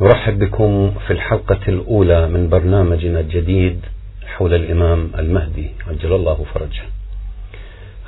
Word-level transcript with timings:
نرحب 0.00 0.38
بكم 0.38 0.94
في 1.06 1.12
الحلقة 1.12 1.60
الأولى 1.68 2.28
من 2.28 2.48
برنامجنا 2.48 3.20
الجديد 3.20 3.80
حول 4.26 4.54
الإمام 4.54 5.10
المهدي 5.18 5.70
عجل 5.88 6.12
الله 6.12 6.44
فرجه. 6.54 6.82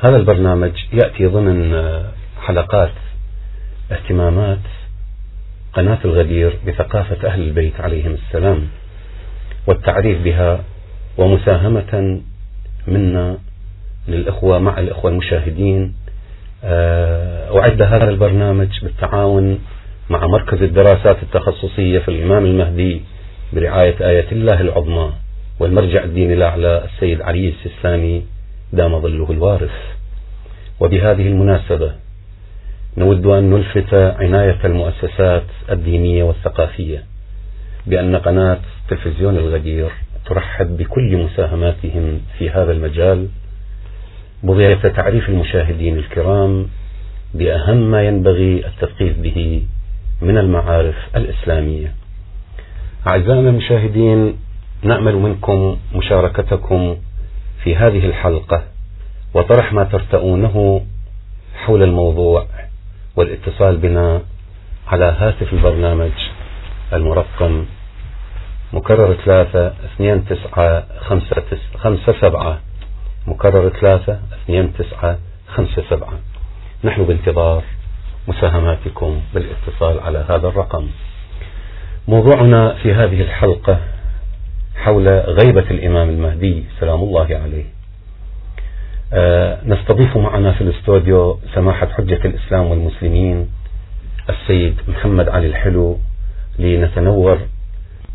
هذا 0.05 0.17
البرنامج 0.17 0.73
يأتي 0.93 1.27
ضمن 1.27 1.75
حلقات 2.43 2.93
اهتمامات 3.93 4.59
قناة 5.73 5.99
الغدير 6.05 6.59
بثقافة 6.67 7.29
أهل 7.29 7.41
البيت 7.43 7.81
عليهم 7.81 8.15
السلام 8.15 8.69
والتعريف 9.67 10.23
بها 10.23 10.65
ومساهمة 11.19 12.21
منا 12.87 13.39
للإخوة 14.09 14.59
مع 14.59 14.79
الإخوة 14.79 15.11
المشاهدين 15.11 15.95
آه، 16.65 17.59
أعد 17.59 17.83
هذا 17.83 18.09
البرنامج 18.09 18.69
بالتعاون 18.83 19.59
مع 20.11 20.27
مركز 20.27 20.63
الدراسات 20.63 21.23
التخصصية 21.23 21.99
في 21.99 22.09
الإمام 22.09 22.45
المهدي 22.47 23.01
برعاية 23.53 24.09
آية 24.09 24.33
الله 24.33 24.61
العظمى 24.61 25.13
والمرجع 25.61 26.05
الديني 26.05 26.35
الأعلى 26.35 26.85
السيد 26.85 27.23
علي 27.23 27.49
السيستاني 27.49 28.23
دام 28.73 29.01
ظله 29.01 29.31
الوارث. 29.31 29.71
وبهذه 30.81 31.27
المناسبة 31.29 31.93
نود 32.97 33.27
أن 33.27 33.51
نلفت 33.51 33.95
عناية 33.95 34.59
المؤسسات 34.65 35.45
الدينية 35.71 36.23
والثقافية 36.23 37.05
بأن 37.87 38.17
قناة 38.17 38.61
تلفزيون 38.89 39.37
الغدير 39.37 39.91
ترحب 40.27 40.77
بكل 40.77 41.17
مساهماتهم 41.17 42.21
في 42.39 42.51
هذا 42.51 42.73
المجال 42.73 43.29
بغية 44.43 44.75
تعريف 44.75 45.29
المشاهدين 45.29 45.99
الكرام 45.99 46.67
بأهم 47.35 47.91
ما 47.91 48.03
ينبغي 48.03 48.67
التثقيف 48.67 49.19
به 49.19 49.63
من 50.23 50.39
المعارف 50.39 50.97
الإسلامية. 51.17 51.95
أعزائنا 53.09 53.51
المشاهدين 53.51 54.37
نأمل 54.83 55.17
منكم 55.17 55.77
مشاركتكم 55.95 56.97
في 57.65 57.77
هذه 57.77 58.07
الحلقة 58.07 58.63
وطرح 59.35 59.73
ما 59.73 59.85
ترتؤونه 59.85 60.85
حول 61.55 61.83
الموضوع 61.83 62.47
والاتصال 63.17 63.77
بنا 63.77 64.23
على 64.87 65.05
هاتف 65.05 65.53
البرنامج 65.53 66.13
المرقم 66.93 67.65
مكرر 68.73 69.15
ثلاثة 69.15 69.67
اثنين 69.67 70.25
تسعة 70.25 70.87
خمسة, 71.01 71.43
تس 71.51 71.59
خمسة 71.77 72.21
سبعة. 72.21 72.61
مكرر 73.27 73.69
ثلاثة 73.69 74.21
اثنين 74.33 74.73
تسعة 74.73 75.19
خمسة 75.49 75.83
سبعة. 75.91 76.13
نحن 76.85 77.05
بانتظار. 77.05 77.63
مساهماتكم 78.29 79.21
بالاتصال 79.35 80.01
على 80.01 80.25
هذا 80.29 80.49
الرقم. 80.49 80.89
موضوعنا 82.09 82.75
في 82.75 82.93
هذه 82.93 83.21
الحلقة 83.21 83.81
حول 84.77 85.09
غيبة 85.09 85.71
الإمام 85.71 86.09
المهدي 86.09 86.65
سلام 86.81 87.01
الله 87.01 87.41
عليه. 87.43 87.65
آه 89.13 89.59
نستضيف 89.65 90.17
معنا 90.17 90.53
في 90.53 90.61
الاستوديو 90.61 91.39
سماحة 91.55 91.87
حجة 91.87 92.21
الإسلام 92.25 92.67
والمسلمين 92.67 93.49
السيد 94.31 94.77
محمد 94.89 95.29
علي 95.29 95.47
الحلو 95.47 95.99
لنتنور 96.59 97.39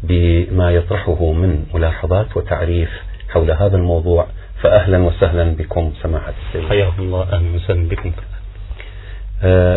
بما 0.03 0.71
يطرحه 0.71 1.31
من 1.31 1.65
ملاحظات 1.73 2.37
وتعريف 2.37 2.89
حول 3.29 3.51
هذا 3.51 3.77
الموضوع. 3.77 4.27
فأهلا 4.61 4.97
وسهلا 4.97 5.55
بكم 5.55 5.93
سماحة 6.03 6.33
السيد. 6.47 6.69
حياكم 6.69 7.03
الله 7.03 7.23
أهلا 7.23 7.55
وسهلا 7.55 7.89
بكم. 7.89 8.11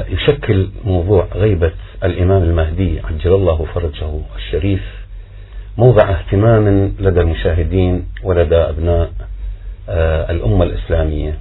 يشكل 0.08 0.68
موضوع 0.84 1.28
غيبة 1.34 1.72
الإمام 2.04 2.42
المهدي 2.42 3.00
عجل 3.00 3.34
الله 3.34 3.66
فرجه 3.74 4.20
الشريف 4.36 4.80
موضع 5.78 6.10
اهتمام 6.10 6.92
لدى 7.00 7.20
المشاهدين 7.20 8.08
ولدى 8.22 8.56
أبناء 8.56 9.10
آه 9.88 10.30
الأمة 10.30 10.64
الإسلامية. 10.64 11.38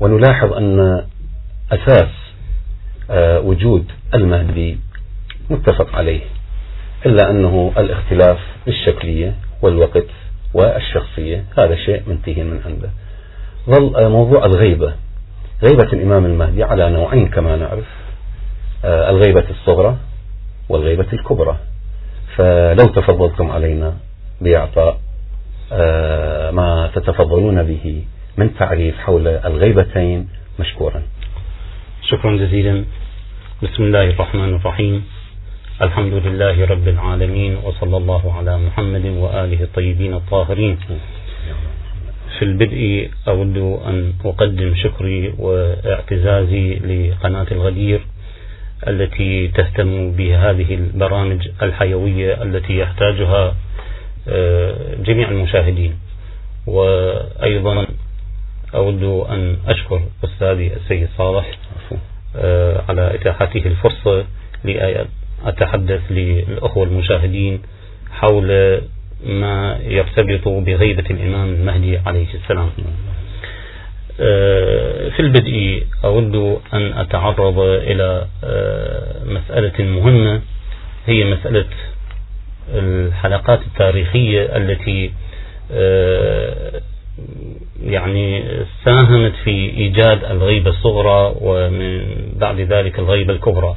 ونلاحظ 0.00 0.52
أن 0.52 1.04
أساس 1.72 2.08
آه 3.10 3.40
وجود 3.40 3.84
المهدي 4.14 4.78
متفق 5.50 5.96
عليه 5.96 6.20
إلا 7.06 7.30
أنه 7.30 7.72
الاختلاف 7.78 8.38
الشكلية 8.68 9.34
والوقت 9.62 10.06
والشخصية 10.54 11.44
هذا 11.58 11.76
شيء 11.76 12.02
منتهي 12.06 12.44
من 12.44 12.60
عنده. 12.66 12.90
ظل 13.70 14.08
موضوع 14.08 14.44
الغيبة 14.44 14.94
غيبة 15.62 15.92
الإمام 15.92 16.26
المهدي 16.26 16.64
على 16.64 16.90
نوعين 16.90 17.28
كما 17.28 17.56
نعرف 17.56 17.84
الغيبة 18.84 19.44
الصغرى 19.50 19.96
والغيبة 20.68 21.06
الكبرى. 21.12 21.56
فلو 22.36 22.84
تفضلتم 22.84 23.50
علينا 23.50 23.94
بإعطاء 24.40 25.00
ما 26.52 26.90
تتفضلون 26.94 27.62
به 27.62 28.04
من 28.36 28.54
تعريف 28.54 28.98
حول 28.98 29.28
الغيبتين 29.28 30.28
مشكورا. 30.60 31.02
شكرا 32.02 32.36
جزيلا. 32.36 32.84
بسم 33.62 33.82
الله 33.82 34.04
الرحمن 34.04 34.54
الرحيم. 34.54 35.04
الحمد 35.82 36.12
لله 36.12 36.64
رب 36.64 36.88
العالمين 36.88 37.56
وصلى 37.64 37.96
الله 37.96 38.32
على 38.36 38.58
محمد 38.58 39.06
وآله 39.06 39.62
الطيبين 39.62 40.14
الطاهرين. 40.14 40.78
في 42.40 42.46
البدء 42.46 43.10
أود 43.28 43.56
أن 43.86 44.12
أقدم 44.24 44.74
شكري 44.74 45.34
واعتزازي 45.38 46.74
لقناة 46.74 47.46
الغدير 47.52 48.00
التي 48.88 49.48
تهتم 49.48 50.12
بهذه 50.12 50.74
البرامج 50.74 51.48
الحيوية 51.62 52.42
التي 52.42 52.78
يحتاجها 52.78 53.56
جميع 55.04 55.28
المشاهدين. 55.30 55.94
وأيضا 56.66 57.86
أود 58.74 59.02
أن 59.30 59.56
أشكر 59.66 60.02
أستاذي 60.24 60.72
السيد 60.76 61.08
صالح 61.18 61.50
على 62.88 63.14
إتاحته 63.14 63.62
الفرصة 63.66 64.24
أتحدث 65.44 66.00
للأخوة 66.10 66.84
المشاهدين 66.86 67.62
حول 68.10 68.80
ما 69.26 69.78
يرتبط 69.82 70.48
بغيبة 70.48 71.04
الإمام 71.10 71.48
المهدي 71.48 71.98
عليه 72.06 72.26
السلام. 72.34 72.70
في 75.10 75.20
البدء 75.20 75.82
أود 76.04 76.60
أن 76.74 76.92
أتعرض 76.92 77.58
إلى 77.58 78.26
مسألة 79.26 79.84
مهمة 79.84 80.40
هي 81.06 81.24
مسألة 81.24 81.64
الحلقات 82.74 83.60
التاريخية 83.66 84.56
التي 84.56 85.10
يعني 87.84 88.42
ساهمت 88.84 89.32
في 89.44 89.50
إيجاد 89.70 90.24
الغيبة 90.24 90.70
الصغرى 90.70 91.34
ومن 91.40 92.02
بعد 92.36 92.60
ذلك 92.60 92.98
الغيبة 92.98 93.32
الكبرى. 93.32 93.76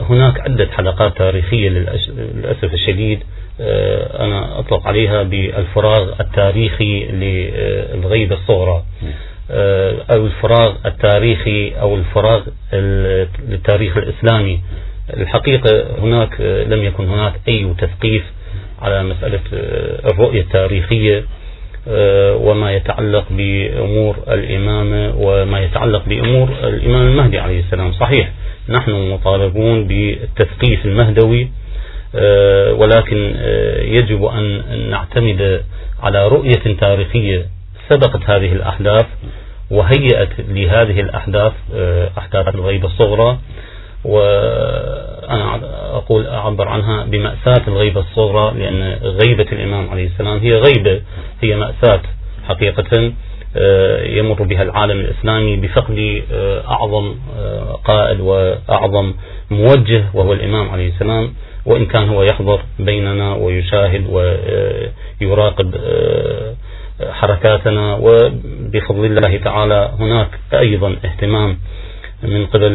هناك 0.00 0.40
عدة 0.40 0.68
حلقات 0.72 1.16
تاريخية 1.18 1.68
للأسف 1.68 2.74
الشديد. 2.74 3.22
أنا 4.20 4.58
أطلق 4.58 4.86
عليها 4.86 5.22
بالفراغ 5.22 6.20
التاريخي 6.20 7.04
للغيبة 7.04 8.34
الصغرى. 8.34 8.82
أو 10.14 10.26
الفراغ 10.26 10.74
التاريخي 10.86 11.72
أو 11.80 11.94
الفراغ 11.96 12.42
للتاريخ 13.48 13.96
الإسلامي. 13.96 14.60
الحقيقة 15.16 15.86
هناك 16.02 16.40
لم 16.40 16.84
يكن 16.84 17.08
هناك 17.08 17.32
أي 17.48 17.74
تثقيف 17.78 18.22
على 18.82 19.02
مسألة 19.02 19.40
الرؤية 20.12 20.40
التاريخية 20.40 21.24
وما 22.34 22.72
يتعلق 22.72 23.24
بأمور 23.30 24.16
الإمامة 24.28 25.14
وما 25.16 25.60
يتعلق 25.60 26.02
بأمور 26.08 26.48
الإمام 26.64 27.06
المهدي 27.08 27.38
عليه 27.38 27.60
السلام. 27.60 27.92
صحيح 27.92 28.30
نحن 28.68 28.90
مطالبون 29.12 29.84
بالتثقيف 29.86 30.84
المهدوي 30.86 31.48
ولكن 32.80 33.34
يجب 33.82 34.24
أن 34.24 34.62
نعتمد 34.90 35.62
على 36.02 36.28
رؤية 36.28 36.76
تاريخية 36.80 37.46
سبقت 37.90 38.30
هذه 38.30 38.52
الأحداث 38.52 39.06
وهيئت 39.70 40.28
لهذه 40.38 41.00
الأحداث 41.00 41.52
أحداث 42.18 42.54
الغيبة 42.54 42.86
الصغرى. 42.86 43.38
وأنا 44.04 45.60
أقول 45.96 46.26
أعبر 46.26 46.68
عنها 46.68 47.04
بمأساة 47.04 47.62
الغيبة 47.68 48.00
الصغرى 48.00 48.58
لأن 48.58 48.98
غيبة 49.02 49.46
الإمام 49.52 49.90
عليه 49.90 50.06
السلام 50.06 50.38
هي 50.38 50.54
غيبة 50.54 51.00
هي 51.42 51.56
مأساة 51.56 52.00
حقيقة 52.48 53.12
يمر 54.18 54.42
بها 54.42 54.62
العالم 54.62 55.00
الإسلامي 55.00 55.56
بفقد 55.56 56.22
أعظم 56.68 57.14
قائد 57.84 58.20
وأعظم 58.20 59.14
موجه 59.50 60.04
وهو 60.14 60.32
الإمام 60.32 60.70
عليه 60.70 60.88
السلام. 60.88 61.34
وإن 61.66 61.86
كان 61.86 62.08
هو 62.08 62.22
يحضر 62.22 62.60
بيننا 62.78 63.34
ويشاهد 63.34 64.04
ويراقب 65.20 65.74
حركاتنا. 67.10 67.94
وبفضل 67.94 69.04
الله 69.04 69.36
تعالى 69.36 69.90
هناك 69.98 70.28
أيضا 70.54 70.96
اهتمام 71.04 71.58
من 72.22 72.46
قبل 72.46 72.70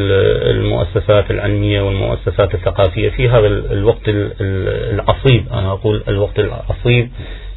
المؤسسات 0.51 1.31
العلمية 1.31 1.81
والمؤسسات 1.81 2.53
الثقافية 2.53 3.09
في 3.09 3.29
هذا 3.29 3.47
الوقت 3.47 4.01
العصيب. 4.07 5.45
أنا 5.53 5.71
أقول 5.71 6.03
الوقت 6.07 6.39
العصيب 6.39 7.09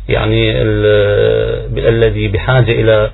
يعني 0.08 0.52
الذي 1.88 2.28
بحاجة 2.28 2.72
إلى 2.72 3.10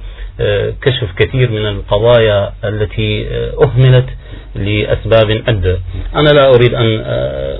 كشف 0.82 1.08
كثير 1.16 1.50
من 1.50 1.66
القضايا 1.66 2.52
التي 2.64 3.26
أهملت 3.62 4.06
لأسباب 4.54 5.42
عدة. 5.48 5.78
أنا 6.16 6.28
لا 6.28 6.48
أريد 6.48 6.74
أن 6.74 7.02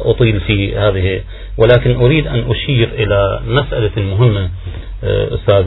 أطيل 0.00 0.41
في 0.41 0.76
هذه 0.76 1.21
ولكن 1.59 1.97
أريد 1.97 2.26
أن 2.26 2.50
أشير 2.50 2.88
إلى 2.99 3.41
مسألة 3.47 4.03
مهمة 4.03 4.50
أستاذ. 5.05 5.65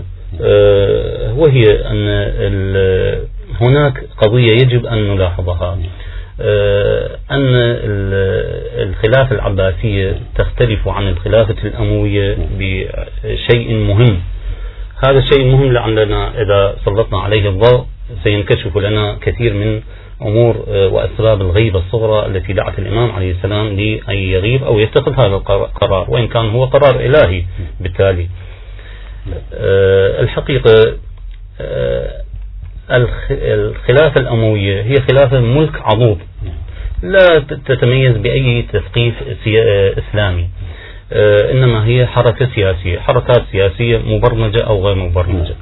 وهي 1.37 1.63
أن 1.91 2.07
هناك 3.61 4.03
قضية 4.17 4.51
يجب 4.51 4.85
أن 4.85 5.15
نلاحظها. 5.15 5.77
أن 7.31 7.51
الخلافة 8.81 9.35
العباسية 9.35 10.19
تختلف 10.35 10.87
عن 10.87 11.07
الخلافة 11.07 11.55
الأموية 11.67 12.37
بشيء 12.59 13.73
مهم. 13.75 14.21
هذا 15.05 15.17
الشيء 15.19 15.45
مهم 15.45 15.73
لعلنا 15.73 16.41
إذا 16.41 16.75
سلطنا 16.85 17.19
عليه 17.19 17.49
الضوء 17.49 17.85
سينكشف 18.23 18.77
لنا 18.77 19.17
كثير 19.21 19.53
من 19.53 19.81
أمور 20.21 20.55
وأسباب 20.69 21.41
الغيبة 21.41 21.79
الصغرى 21.79 22.25
التي 22.25 22.53
دعت 22.53 22.79
الإمام 22.79 23.11
عليه 23.11 23.31
السلام 23.31 23.67
لأن 23.67 24.15
يغيب 24.17 24.63
أو 24.63 24.79
يتخذ 24.79 25.13
هذا 25.13 25.35
القرار 25.35 26.05
وإن 26.09 26.27
كان 26.27 26.49
هو 26.49 26.65
قرار 26.65 26.95
إلهي 26.99 27.43
بالتالي. 27.79 28.27
الحقيقة 30.23 30.97
الخلافة 33.31 34.21
الأموية 34.21 34.81
هي 34.81 34.95
خلافة 35.09 35.39
ملك 35.39 35.81
عضوض 35.81 36.17
لا 37.03 37.27
تتميز 37.65 38.17
بأي 38.17 38.61
تثقيف 38.61 39.13
إسلامي 39.97 40.41
آه، 40.43 40.47
إنما 41.51 41.85
هي 41.85 42.05
حركة 42.05 42.49
سياسية. 42.55 42.99
حركات 42.99 43.41
سياسية 43.51 43.97
مبرمجة 43.97 44.63
أو 44.63 44.87
غير 44.87 44.95
مبرمجة. 44.95 45.55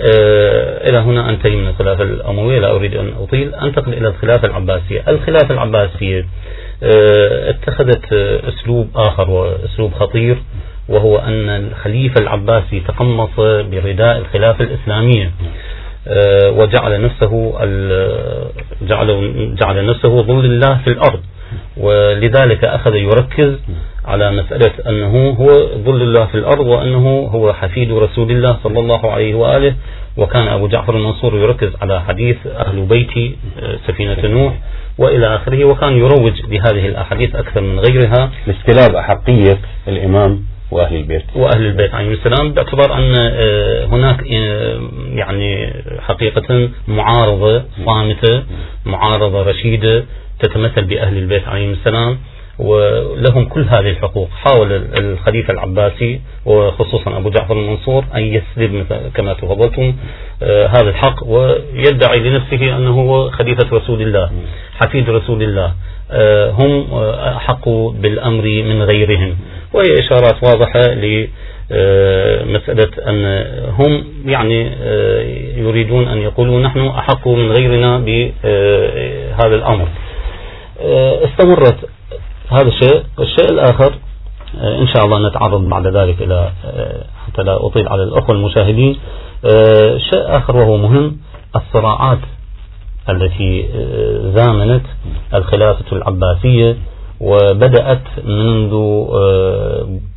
آه، 0.00 0.88
إلى 0.90 0.98
هنا 0.98 1.30
أنتهي 1.30 1.56
من 1.56 1.66
الخلافة 1.68 2.02
الأموية. 2.02 2.58
لا 2.60 2.70
أريد 2.70 2.96
أن 2.96 3.12
أطيل. 3.18 3.54
أنتقل 3.54 3.92
إلى 3.92 4.08
الخلافة 4.08 4.48
العباسية. 4.48 5.04
الخلافة 5.08 5.54
العباسية 5.54 6.26
آه، 6.82 7.50
اتخذت 7.50 8.12
أسلوب 8.48 8.88
آخر 8.96 9.30
وأسلوب 9.30 9.92
خطير 9.94 10.36
وهو 10.88 11.18
أن 11.18 11.48
الخليفة 11.48 12.20
العباسي 12.20 12.80
تقمص 12.80 13.30
برداء 13.38 14.18
الخلافة 14.18 14.64
الإسلامية. 14.64 15.30
وجعل 16.48 17.02
نفسه 17.02 17.58
جعل 19.60 19.86
نفسه 19.86 20.22
ظل 20.22 20.44
الله 20.44 20.80
في 20.84 20.90
الأرض. 20.90 21.20
ولذلك 21.76 22.64
أخذ 22.64 22.94
يركز 22.94 23.54
على 24.08 24.30
مسألة 24.30 24.72
أنه 24.88 25.30
هو 25.30 25.46
ظل 25.84 26.02
الله 26.02 26.26
في 26.26 26.34
الأرض 26.34 26.66
وأنه 26.66 27.30
هو 27.34 27.52
حفيد 27.52 27.92
رسول 27.92 28.30
الله 28.30 28.58
صلى 28.64 28.80
الله 28.80 29.12
عليه 29.12 29.34
وآله. 29.34 29.74
وكان 30.16 30.48
أبو 30.48 30.68
جعفر 30.68 30.96
المنصور 30.96 31.34
يركز 31.34 31.70
على 31.82 32.00
حديث 32.00 32.36
أهل 32.46 32.80
بيتي 32.80 33.36
آه، 33.62 33.78
سفينة 33.86 34.26
نوح 34.26 34.54
وإلى 34.98 35.36
آخره 35.36 35.64
وكان 35.64 35.96
يروج 35.96 36.32
لهذه 36.48 36.86
الأحاديث 36.86 37.34
أكثر 37.36 37.60
من 37.60 37.78
غيرها. 37.80 38.30
لاستلاب 38.46 38.94
أحقية 38.96 39.58
الإمام 39.88 40.42
وأهل 40.70 40.96
البيت. 40.96 41.24
وأهل 41.34 41.66
البيت 41.66 41.94
عليهم 41.94 42.12
السلام 42.12 42.52
باعتبار 42.52 42.98
أن 42.98 43.14
آه، 43.18 43.84
هناك 43.84 44.24
آه، 44.32 44.80
يعني 45.12 45.72
حقيقة 46.00 46.68
معارضة 46.88 47.62
صامتة 47.86 48.42
معارضة 48.86 49.42
رشيدة 49.42 50.04
تتمثل 50.40 50.84
بأهل 50.84 51.18
البيت 51.18 51.48
عليهم 51.48 51.72
السلام. 51.72 52.18
ولهم 52.58 53.44
كل 53.44 53.64
هذه 53.64 53.90
الحقوق. 53.90 54.28
حاول 54.30 54.88
الخليفة 55.00 55.52
العباسي 55.52 56.20
وخصوصا 56.46 57.16
أبو 57.16 57.30
جعفر 57.30 57.56
المنصور 57.56 58.04
أن 58.14 58.22
يسلب 58.22 58.86
كما 59.14 59.32
تفضلتم 59.32 59.94
آه 60.42 60.66
هذا 60.66 60.88
الحق 60.90 61.26
ويدعي 61.26 62.18
لنفسه 62.20 62.76
أنه 62.76 62.90
هو 62.90 63.30
خليفة 63.30 63.76
رسول 63.76 64.02
الله 64.02 64.30
حفيد 64.78 65.10
رسول 65.10 65.42
الله. 65.42 65.72
آه 66.10 66.50
هم 66.50 66.94
أحق 67.36 67.68
بالأمر 67.68 68.42
من 68.42 68.82
غيرهم. 68.82 69.36
وهي 69.72 69.94
إشارات 69.98 70.44
واضحة 70.44 70.80
ل 70.94 71.28
آه، 71.72 72.44
مسألة 72.44 72.88
أن 73.08 73.44
هم 73.78 74.04
يعني 74.26 74.70
آه، 74.82 75.22
يريدون 75.56 76.08
أن 76.08 76.18
يقولوا 76.18 76.60
نحن 76.60 76.86
أحق 76.86 77.28
من 77.28 77.52
غيرنا 77.52 77.98
بهذا 77.98 79.54
الأمر. 79.54 79.88
آه، 80.80 81.24
استمرت 81.24 81.97
هذا 82.50 82.68
الشيء 82.68 83.02
الشيء 83.20 83.50
الآخر 83.50 83.94
آه، 84.60 84.78
إن 84.78 84.86
شاء 84.86 85.04
الله 85.04 85.28
نتعرض 85.28 85.68
بعد 85.68 85.86
ذلك 85.86 86.22
إلى 86.22 86.52
آه، 86.64 87.04
حتى 87.26 87.42
لا 87.42 87.66
أطيل 87.66 87.88
على 87.88 88.02
الأخوة 88.02 88.36
المشاهدين. 88.36 88.96
شيء 90.10 90.36
آخر 90.36 90.56
وهو 90.56 90.76
مهم 90.76 91.16
الصراعات 91.56 92.18
التي 93.08 93.68
زامنت 94.34 94.82
الخلافة 95.34 95.84
العباسية 95.96 96.76
وبدأت 97.20 98.02
منذ 98.24 98.72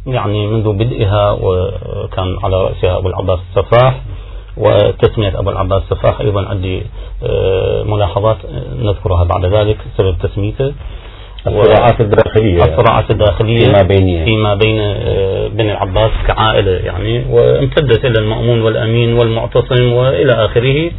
يعني 0.07 0.47
منذ 0.47 0.73
بدئها 0.73 1.31
وكان 1.31 2.37
على 2.43 2.61
رأسها 2.61 2.97
أبو 2.97 3.07
العباس 3.07 3.39
السفاح 3.49 4.01
وتسمية 4.57 5.39
أبو 5.39 5.49
العباس 5.49 5.83
السفاح 5.91 6.19
أيضا 6.21 6.45
عندي 6.45 6.83
ملاحظات 7.85 8.37
نذكرها 8.79 9.23
بعد 9.23 9.45
ذلك 9.45 9.77
سبب 9.97 10.15
تسميته. 10.23 10.73
الصراعات 11.47 12.01
الداخلية 12.01 12.63
الصراعات 12.63 13.11
الداخلية 13.11 13.59
فيما 13.59 13.81
بين 13.81 14.25
فيما 14.25 14.55
بين 14.55 14.79
آه، 14.79 15.47
بني 15.47 15.71
العباس 15.71 16.11
كعائلة 16.27 16.71
يعني 16.71 17.25
وامتدت 17.29 18.05
إلى 18.05 18.19
المأمون 18.19 18.61
والأمين 18.61 19.13
والمعتصم 19.13 19.93
وإلى 19.93 20.33
آخره. 20.33 20.91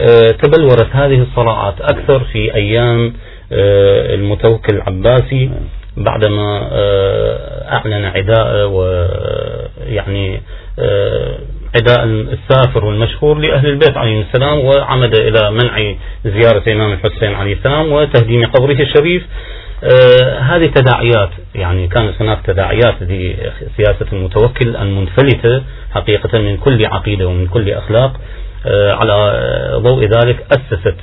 آه، 0.00 0.30
تبلورت 0.42 0.88
هذه 0.92 1.22
الصراعات 1.22 1.74
أكثر 1.80 2.20
في 2.32 2.54
أيام 2.54 3.12
آه، 3.52 4.14
المتوكل 4.14 4.74
العباسي 4.76 5.50
بعدما 5.96 6.68
أعلن 7.72 8.04
عداءه 8.04 8.66
ويعني 8.66 10.40
عداء 11.74 12.04
السافر 12.04 12.84
والمشهور 12.84 13.38
لأهل 13.38 13.66
البيت 13.68 13.96
عليهم 13.96 14.24
السلام 14.32 14.58
وعمد 14.58 15.14
إلى 15.18 15.50
منع 15.50 15.94
زيارة 16.24 16.62
الإمام 16.66 16.92
الحسين 16.92 17.34
عليه 17.34 17.54
السلام 17.54 17.92
وتهديم 17.92 18.46
قبره 18.46 18.82
الشريف. 18.82 19.22
هذه 20.40 20.66
تداعيات 20.66 21.30
يعني 21.54 21.88
كانت 21.88 22.22
هناك 22.22 22.38
تداعيات 22.46 22.94
لسياسة 23.02 24.06
المتوكل 24.12 24.76
المنفلتة 24.76 25.62
حقيقة 25.90 26.38
من 26.38 26.56
كل 26.56 26.86
عقيدة 26.86 27.26
ومن 27.28 27.46
كل 27.46 27.70
أخلاق 27.70 28.20
آه 28.66 28.92
على 28.92 29.32
ضوء 29.76 30.04
ذلك 30.04 30.46
أسست 30.52 30.96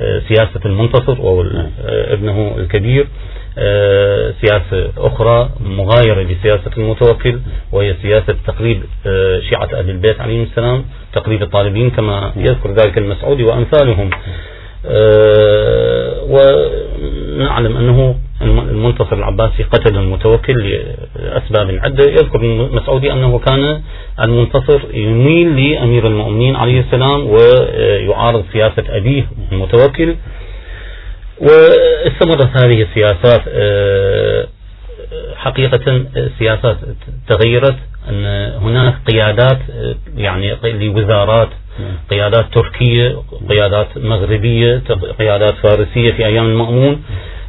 آه 0.00 0.22
سياسة 0.28 0.60
المنتصر 0.66 1.20
وابنه 1.20 2.54
الكبير 2.58 3.06
آه، 3.58 4.34
سياسة 4.40 4.90
أخرى 4.98 5.50
مغايرة 5.60 6.22
لسياسة 6.22 6.70
المتوكل 6.76 7.40
وهي 7.72 7.94
سياسة 8.02 8.36
تقريب 8.46 8.82
آه، 9.06 9.40
شيعة 9.40 9.68
أهل 9.74 9.90
البيت 9.90 10.20
عليهم 10.20 10.42
السلام 10.42 10.84
تقريب 11.12 11.42
الطالبين 11.42 11.90
كما 11.90 12.32
يذكر 12.36 12.70
ذلك 12.72 12.98
المسعودي 12.98 13.44
وأمثالهم. 13.44 14.10
آه، 14.86 16.22
ونعلم 17.32 17.76
أنه 17.76 18.14
المنتصر 18.42 19.16
العباسي 19.16 19.62
قتل 19.62 19.96
المتوكل 19.96 20.82
لأسباب 21.16 21.80
عدة. 21.82 22.04
يذكر 22.04 22.40
المسعودي 22.40 23.12
أنه 23.12 23.38
كان 23.38 23.82
المنتصر 24.20 24.80
يميل 24.94 25.72
لأمير 25.72 26.06
المؤمنين 26.06 26.56
عليه 26.56 26.80
السلام 26.80 27.26
ويعارض 27.26 28.44
سياسة 28.52 28.84
أبيه 28.88 29.26
المتوكل. 29.52 30.14
واستمرت 31.40 32.64
هذه 32.64 32.82
السياسات 32.82 33.42
آه، 33.48 34.46
حقيقة 35.36 36.04
سياسات 36.38 36.76
تغيرت 37.28 37.76
أن 38.08 38.24
هناك 38.62 38.94
قيادات 39.12 39.58
آه، 39.70 39.94
يعني 40.16 40.56
لوزارات 40.64 41.48
قيادات 42.10 42.44
تركية 42.54 43.16
قيادات 43.48 43.86
مغربية 43.96 44.82
قيادات 45.18 45.54
فارسية 45.54 46.12
في 46.12 46.26
أيام 46.26 46.46
المأمون 46.46 47.02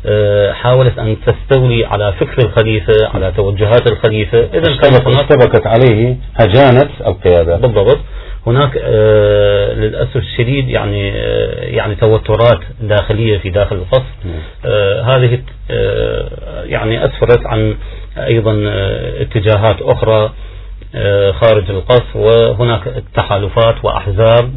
آه، 0.06 0.54
حاولت 0.54 1.00
أن 1.00 1.18
تستولي 1.26 1.86
على 1.86 2.14
فكر 2.20 2.46
الخليفة 2.46 2.94
على 3.14 3.32
توجهات 3.38 3.92
الخليفة. 3.92 4.38
إذا 4.54 4.76
كانت 4.82 5.08
اشتبكت 5.08 5.68
عليه 5.68 6.16
هجانة 6.36 6.90
القيادات 7.08 7.60
بالضبط. 7.60 8.00
هناك 8.48 8.78
آه 8.84 9.74
للأسف 9.74 10.16
الشديد 10.16 10.70
يعني 10.70 11.12
آه 11.16 11.64
يعني 11.64 11.96
توترات 11.96 12.60
داخلية 12.82 13.38
في 13.38 13.50
داخل 13.50 13.76
الفصل 13.76 14.04
آه 14.66 15.02
هذه 15.02 15.40
يعني 16.66 17.06
أسفرت 17.06 17.46
عن 17.46 17.76
أيضا 18.18 18.56
اتجاهات 19.22 19.82
أخرى. 19.82 20.32
خارج 21.32 21.70
القصر 21.70 22.16
وهناك 22.16 23.04
تحالفات 23.16 23.76
وأحزاب. 23.86 24.52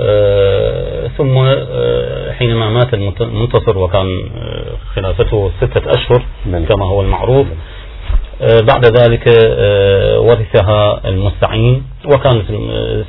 آه، 0.00 1.08
ثم 1.18 1.38
آه، 1.38 2.32
حينما 2.32 2.70
مات 2.70 2.94
المنتصر 2.94 3.78
وكان 3.78 4.30
خلافته 4.94 5.50
ستة 5.60 5.90
أشهر 5.90 6.22
كما 6.68 6.84
هو 6.84 7.00
المعروف. 7.00 7.46
بعد 8.42 8.86
ذلك 8.86 9.26
ورثها 10.18 11.08
المستعين 11.08 11.82
وكانت 12.04 12.44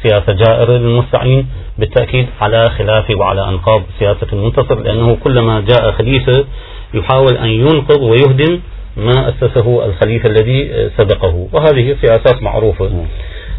سياسة 0.03 0.33
جائرة 0.33 0.71
للمستعين 0.77 1.47
بالتأكيد 1.77 2.27
على 2.41 2.65
خلاف 2.77 3.09
وعلى 3.09 3.49
أنقاض 3.49 3.83
سياسة 3.99 4.27
المنتصر 4.33 4.79
لأنه 4.79 5.17
كلما 5.23 5.61
جاء 5.61 5.91
خليفة 5.91 6.45
يحاول 6.93 7.37
أن 7.37 7.49
ينقض 7.49 8.01
ويهدم 8.01 8.59
ما 8.97 9.29
أسسه 9.29 9.85
الخليفة 9.85 10.29
الذي 10.29 10.89
سبقه. 10.97 11.47
وهذه 11.53 11.95
سياسات 12.01 12.43
معروفة 12.43 13.05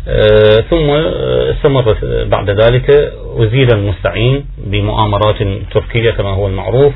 آه، 0.09 0.61
ثم 0.71 0.91
استمر 0.91 1.97
بعد 2.25 2.51
ذلك 2.51 2.91
أزيل 3.37 3.69
المستعين 3.75 4.47
بمؤامرات 4.59 5.37
تركية 5.73 6.11
كما 6.11 6.31
هو 6.31 6.47
المعروف. 6.47 6.93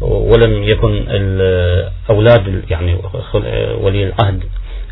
ولم 0.00 0.62
يكن 0.62 1.04
أولاد 2.10 2.62
يعني 2.70 2.96
ولي 3.80 4.04
العهد 4.04 4.42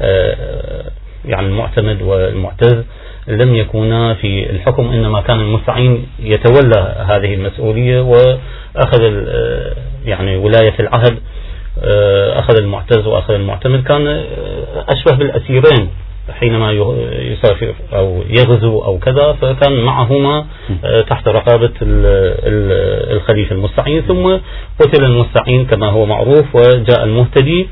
آه، 0.01 0.85
يعني 1.25 1.47
المعتمد 1.47 2.03
والمعتز 2.03 2.85
لم 3.29 3.55
يكونا 3.55 4.15
في 4.15 4.51
الحكم 4.51 4.89
إنما 4.89 5.21
كان 5.21 5.41
المستعين 5.41 6.07
يتولى 6.19 7.07
هذه 7.09 7.35
المسؤولية 7.35 8.01
وأخذ 8.01 9.03
يعني 10.05 10.37
ولاية 10.37 10.75
العهد 10.81 11.13
آه، 11.13 11.44
أخذ 12.39 12.57
المعتز 12.57 13.07
وأخذ 13.07 13.35
المعتمد 13.35 13.83
كان 13.85 14.07
آه، 14.07 14.25
أشبه 14.89 15.17
بالأسيرين 15.17 15.89
حينما 16.41 16.73
يسافر 17.13 17.75
أو 17.93 18.23
يغزو 18.29 18.85
أو 18.85 18.99
كذا 18.99 19.33
فكان 19.33 19.81
معهما 19.85 20.47
آه، 20.85 21.01
تحت 21.01 21.29
رقابة 21.29 21.71
الخليفة 21.83 23.55
المستعين. 23.55 24.03
ثم 24.03 24.37
قتل 24.81 25.05
المستعين 25.05 25.67
كما 25.67 25.87
هو 25.91 26.07
معروف 26.07 26.55
وجاء 26.55 27.05
المهتدي. 27.05 27.69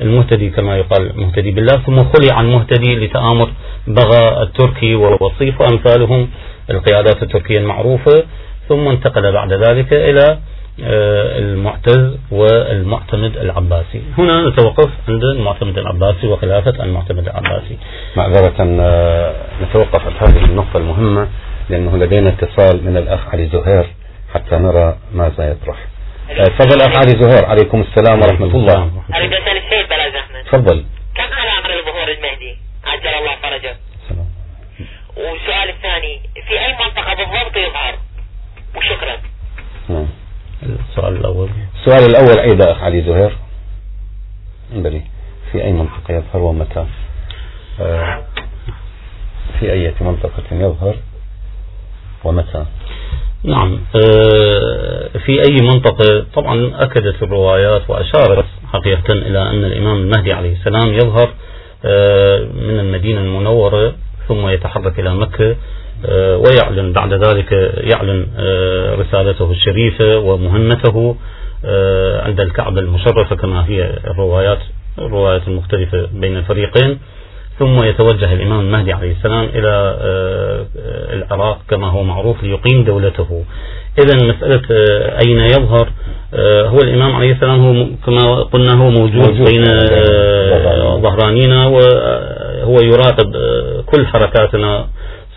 المهتدي 0.00 0.50
كما 0.50 0.76
يقال 0.78 1.12
مهتدي 1.16 1.50
بالله. 1.50 1.76
ثم 1.86 2.04
خلع 2.04 2.40
المهتدي 2.40 2.96
لتآمر 2.96 3.48
بغى 3.86 4.42
التركي 4.42 4.94
والوصيف 4.94 5.60
وأمثالهم. 5.60 6.28
القيادات 6.70 7.22
التركية 7.22 7.58
المعروفة. 7.58 8.24
ثم 8.70 8.88
انتقل 8.88 9.32
بعد 9.32 9.52
ذلك 9.52 9.92
إلى 9.92 10.38
آه، 10.84 11.38
المعتز 11.38 12.18
والمعتمد 12.30 13.36
العباسي. 13.36 14.02
هنا 14.18 14.48
نتوقف 14.48 14.90
عند 15.08 15.24
المعتمد 15.24 15.78
العباسي 15.78 16.26
وخلافة 16.26 16.84
المعتمد 16.84 17.28
العباسي. 17.28 17.78
معذرة 18.16 18.54
آه، 18.80 19.34
نتوقف 19.62 20.06
عند 20.06 20.16
هذه 20.22 20.44
النقطة 20.44 20.76
المهمة 20.76 21.28
لأنه 21.70 21.96
لدينا 21.96 22.28
اتصال 22.28 22.84
من 22.84 22.96
الأخ 22.96 23.28
علي 23.32 23.46
زهير 23.46 23.86
حتى 24.34 24.56
نرى 24.56 24.96
ماذا 25.14 25.50
يطرح. 25.50 25.76
آه، 26.30 26.44
تفضل 26.44 26.80
أخ 26.80 26.98
علي 26.98 27.22
زهير 27.22 27.44
عليكم 27.44 27.80
السلام 27.80 28.22
ورحمة 28.22 28.56
الله. 28.56 28.90
أريد 29.16 29.32
أسأل 29.32 29.56
السيد 29.56 29.88
بلاز 29.88 30.14
أحمد؟ 30.14 30.44
تفضل. 30.44 30.84
كم 31.14 31.22
على 31.22 31.50
عمر 31.50 31.70
الظهور 31.78 32.08
المهدي؟ 32.08 32.56
عجل 32.86 33.14
الله 33.18 33.36
فرجه. 33.42 33.76
سلام. 34.08 34.26
والسؤال 35.16 35.68
الثاني 35.68 36.20
في 36.48 36.54
أي 36.66 36.72
منطقة 36.72 37.14
بالضبط 37.14 37.56
يظهر؟ 37.56 37.94
وشكرا. 38.76 39.16
نعم. 39.88 40.06
السؤال 40.62 41.16
الأول. 41.16 41.48
السؤال 41.78 42.10
الأول 42.10 42.38
أيضا 42.38 42.72
أخ 42.72 42.82
علي 42.82 43.02
زهير. 43.02 43.36
بلي 44.72 45.02
في 45.52 45.64
أي 45.64 45.72
منطقة 45.72 46.14
يظهر 46.14 46.42
ومتى؟ 46.42 46.86
آه، 47.80 48.22
في 49.60 49.72
أي 49.72 49.94
منطقة 50.00 50.42
يظهر 50.52 50.96
ومتى؟ 52.24 52.64
نعم 53.44 53.80
آه، 53.96 55.08
في 55.24 55.42
أي 55.48 55.56
منطقة 55.62 56.26
طبعا 56.34 56.72
أكدت 56.74 57.22
الروايات 57.22 57.90
وأشارت 57.90 58.44
حقيقة 58.72 59.12
إلى 59.12 59.42
أن 59.42 59.64
الإمام 59.64 59.96
المهدي 59.96 60.32
عليه 60.32 60.56
السلام 60.56 60.94
يظهر 60.94 61.28
آه، 61.84 62.38
من 62.38 62.78
المدينة 62.78 63.20
المنورة 63.20 63.94
ثم 64.28 64.48
يتحرك 64.48 65.00
إلى 65.00 65.14
مكة 65.14 65.50
آه، 65.50 65.56
ويعلن 66.08 66.92
بعد 66.92 67.12
ذلك 67.12 67.52
يعلن 67.92 68.26
آه، 68.38 68.94
رسالته 68.94 69.50
الشريفة 69.50 70.18
ومهمته 70.18 71.16
آه، 71.64 72.22
عند 72.22 72.40
الكعبة 72.40 72.80
المشرفة 72.80 73.36
كما 73.36 73.66
هي 73.68 73.92
الروايات 74.06 74.58
الروايات 74.98 75.48
المختلفة 75.48 76.08
بين 76.14 76.36
الفريقين. 76.36 76.98
ثم 77.58 77.84
يتوجه 77.84 78.32
الإمام 78.32 78.60
المهدي 78.60 78.92
عليه 78.92 79.12
السلام 79.12 79.44
إلى 79.54 79.96
العراق 81.12 81.58
كما 81.70 81.86
هو 81.86 82.02
معروف 82.02 82.42
ليقيم 82.42 82.84
دولته. 82.84 83.44
إذا 83.98 84.16
مسألة 84.26 84.62
أين 85.26 85.38
يظهر؟ 85.38 85.88
هو 86.66 86.78
الإمام 86.78 87.16
عليه 87.16 87.32
السلام 87.32 87.60
هو 87.60 87.86
كما 88.06 88.42
قلنا 88.42 88.74
هو 88.74 88.90
موجود, 88.90 89.30
موجود. 89.30 89.50
بين 89.50 89.64
ظهرانينا. 91.02 91.66
وهو 91.66 92.76
يراقب 92.82 93.32
كل 93.86 94.06
حركاتنا 94.06 94.86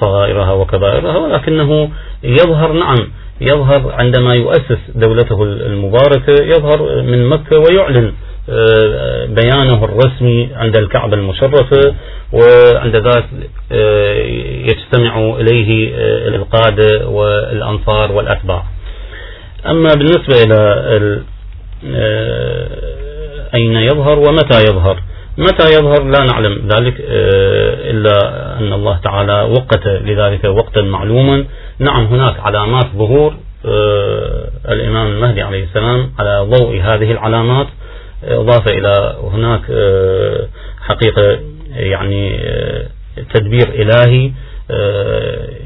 صغائرها 0.03 0.51
وكبائرها 0.53 1.17
ولكنه 1.17 1.89
يظهر 2.23 2.71
نعم 2.73 2.97
يظهر 3.41 3.91
عندما 3.91 4.33
يؤسس 4.33 4.77
دولته 4.95 5.43
المباركة 5.43 6.43
يظهر 6.43 7.01
من 7.01 7.27
مكة 7.27 7.59
ويعلن 7.59 8.13
آه، 8.49 9.25
بيانه 9.25 9.85
الرسمي 9.85 10.49
عند 10.55 10.77
الكعبة 10.77 11.13
المشرفة 11.13 11.95
وعند 12.33 12.95
ذلك 12.95 13.25
آه، 13.71 14.13
يجتمع 14.69 15.35
إليه 15.39 15.95
آه، 15.95 16.27
القادة 16.27 17.07
والأنصار 17.07 18.11
والأتباع. 18.11 18.63
أما 19.65 19.89
بالنسبة 19.93 20.43
إلى 20.43 21.21
أين 23.55 23.75
يظهر 23.75 24.19
ومتى 24.19 24.61
يظهر؟ 24.69 25.03
متى 25.37 25.73
يظهر؟ 25.73 26.03
لا 26.03 26.23
نعلم. 26.23 26.67
ذلك 26.67 27.01
آه، 27.01 27.91
إلا 27.91 28.17
أن 28.59 28.73
الله 28.73 28.99
تعالى 29.03 29.41
وقت 29.41 29.87
لذلك 29.87 30.43
وقتا 30.43 30.81
معلوما. 30.81 31.45
نعم 31.79 32.05
هناك 32.05 32.39
علامات 32.39 32.85
ظهور 32.95 33.33
آه، 33.65 34.49
الإمام 34.69 35.07
المهدي 35.07 35.41
عليه 35.41 35.63
السلام 35.63 36.11
على 36.19 36.47
ضوء 36.49 36.81
هذه 36.81 37.11
العلامات. 37.11 37.67
إضافة 38.23 38.71
إلى 38.71 39.17
هناك 39.33 39.61
آه، 39.71 40.47
حقيقة 40.81 41.39
يعني 41.75 42.39
تدبير 43.33 43.69
إلهي. 43.69 44.31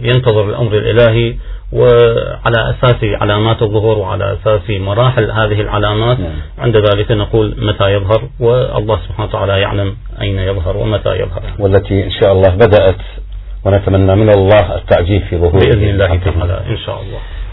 ينتظر 0.01 0.49
الأمر 0.49 0.77
الإلهي 0.77 1.35
وعلى 1.71 2.75
أساس 2.75 3.03
علامات 3.03 3.61
الظهور 3.61 3.97
وعلى 3.97 4.33
أساس 4.33 4.69
مراحل 4.69 5.31
هذه 5.31 5.61
العلامات 5.61 6.19
نعم. 6.19 6.31
عند 6.57 6.77
ذلك 6.77 7.11
نقول 7.11 7.55
متى 7.57 7.93
يظهر؟ 7.93 8.29
والله 8.39 8.99
سبحانه 9.07 9.29
وتعالى 9.29 9.61
يعلم 9.61 9.95
أين 10.21 10.39
يظهر 10.39 10.77
ومتى 10.77 11.15
يظهر. 11.15 11.43
والتي 11.59 12.03
إن 12.03 12.11
شاء 12.11 12.31
الله 12.33 12.55
بدأت 12.55 13.01
ونتمنى 13.65 14.15
من 14.15 14.29
الله 14.29 14.75
التعجيل 14.75 15.21
في 15.29 15.37
ظهوره. 15.37 15.59
بإذن 15.59 15.89
الله 15.89 16.15
تعالى 16.15 16.61
إن 16.69 16.77
شاء 16.77 17.01
الله. 17.01 17.17
آه، 17.17 17.46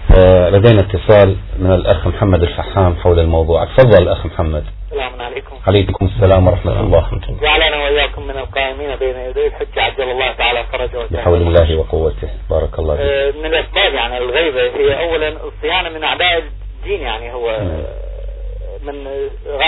لدينا 0.50 0.80
اتصال 0.80 1.37
من 1.58 1.73
الأخ 1.73 2.06
محمد 2.06 2.42
الفحام 2.42 2.96
حول 2.96 3.18
الموضوع. 3.18 3.64
تفضل 3.64 4.02
الأخ 4.02 4.26
محمد. 4.26 4.64
السلام 4.92 5.23
عليكم. 5.23 5.56
عليكم 5.66 6.06
السلام 6.06 6.46
ورحمة 6.49 6.78
الله 6.78 7.40
جعلنا 7.42 7.76
وإياكم 7.76 8.23
من 8.23 8.37
القائمين 8.37 8.96
بين 8.96 9.16
يدي 9.16 9.46
الحج 9.46 9.78
عجل 9.78 10.11
الله 10.11 10.32
تعالى 10.32 10.64
فرجه 10.73 11.06
بحول 11.11 11.42
الله 11.42 11.76
وقوته. 11.76 12.28
بارك 12.50 12.78
الله 12.78 12.96
فيك. 12.96 13.06
آه، 13.06 13.30
من 13.30 13.46
الأسباب 13.46 13.94
يعني 13.94 14.18
الغيبة 14.18 14.62
هي 14.62 15.08
أولا 15.08 15.28
الصيانة 15.28 15.88
من 15.88 16.04
أعداء 16.04 16.38
الدين 16.38 17.00
يعني 17.00 17.32
هو 17.32 17.50
نعم. 17.50 17.82
من 18.82 19.06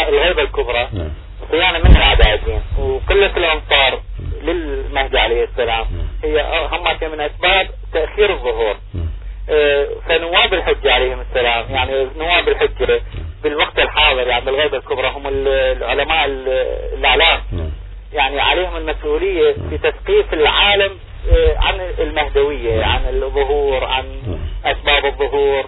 الغيبة 0.08 0.42
الكبرى. 0.42 0.88
نعم. 0.92 1.10
صيانة 1.50 1.78
من 1.78 1.96
أعداء 1.96 2.34
الدين. 2.34 2.60
وقلة 2.78 3.36
الأنصار 3.36 4.00
للمهدي 4.42 5.18
عليه 5.18 5.44
السلام. 5.44 5.86
نعم. 5.96 6.08
هي 6.24 6.66
هم 6.72 7.12
من 7.12 7.20
أسباب 7.20 7.66
تأخير 7.92 8.32
الظهور. 8.32 8.74
آه، 8.94 9.15
فنواب 10.08 10.54
الحج 10.54 10.86
عليهم 10.86 11.20
السلام 11.20 11.64
يعني 11.70 12.06
نواب 12.18 12.48
الحجة 12.48 13.00
بالوقت 13.42 13.78
الحاضر 13.78 14.26
يعني 14.26 14.44
بالغيبة 14.44 14.76
الكبرى 14.76 15.08
هم 15.08 15.26
العلماء 15.26 16.24
الأعلام 16.94 17.40
نعم. 17.52 17.70
يعني 18.12 18.40
عليهم 18.40 18.76
المسؤولية 18.76 19.56
نعم. 19.56 19.70
في 19.70 19.78
تثقيف 19.78 20.34
العالم 20.34 20.98
آه، 21.32 21.58
عن 21.58 21.80
المهدوية 21.98 22.80
نعم. 22.80 22.90
عن 22.90 23.22
الظهور 23.22 23.84
عن 23.84 24.04
أسباب 24.64 25.06
الظهور 25.06 25.64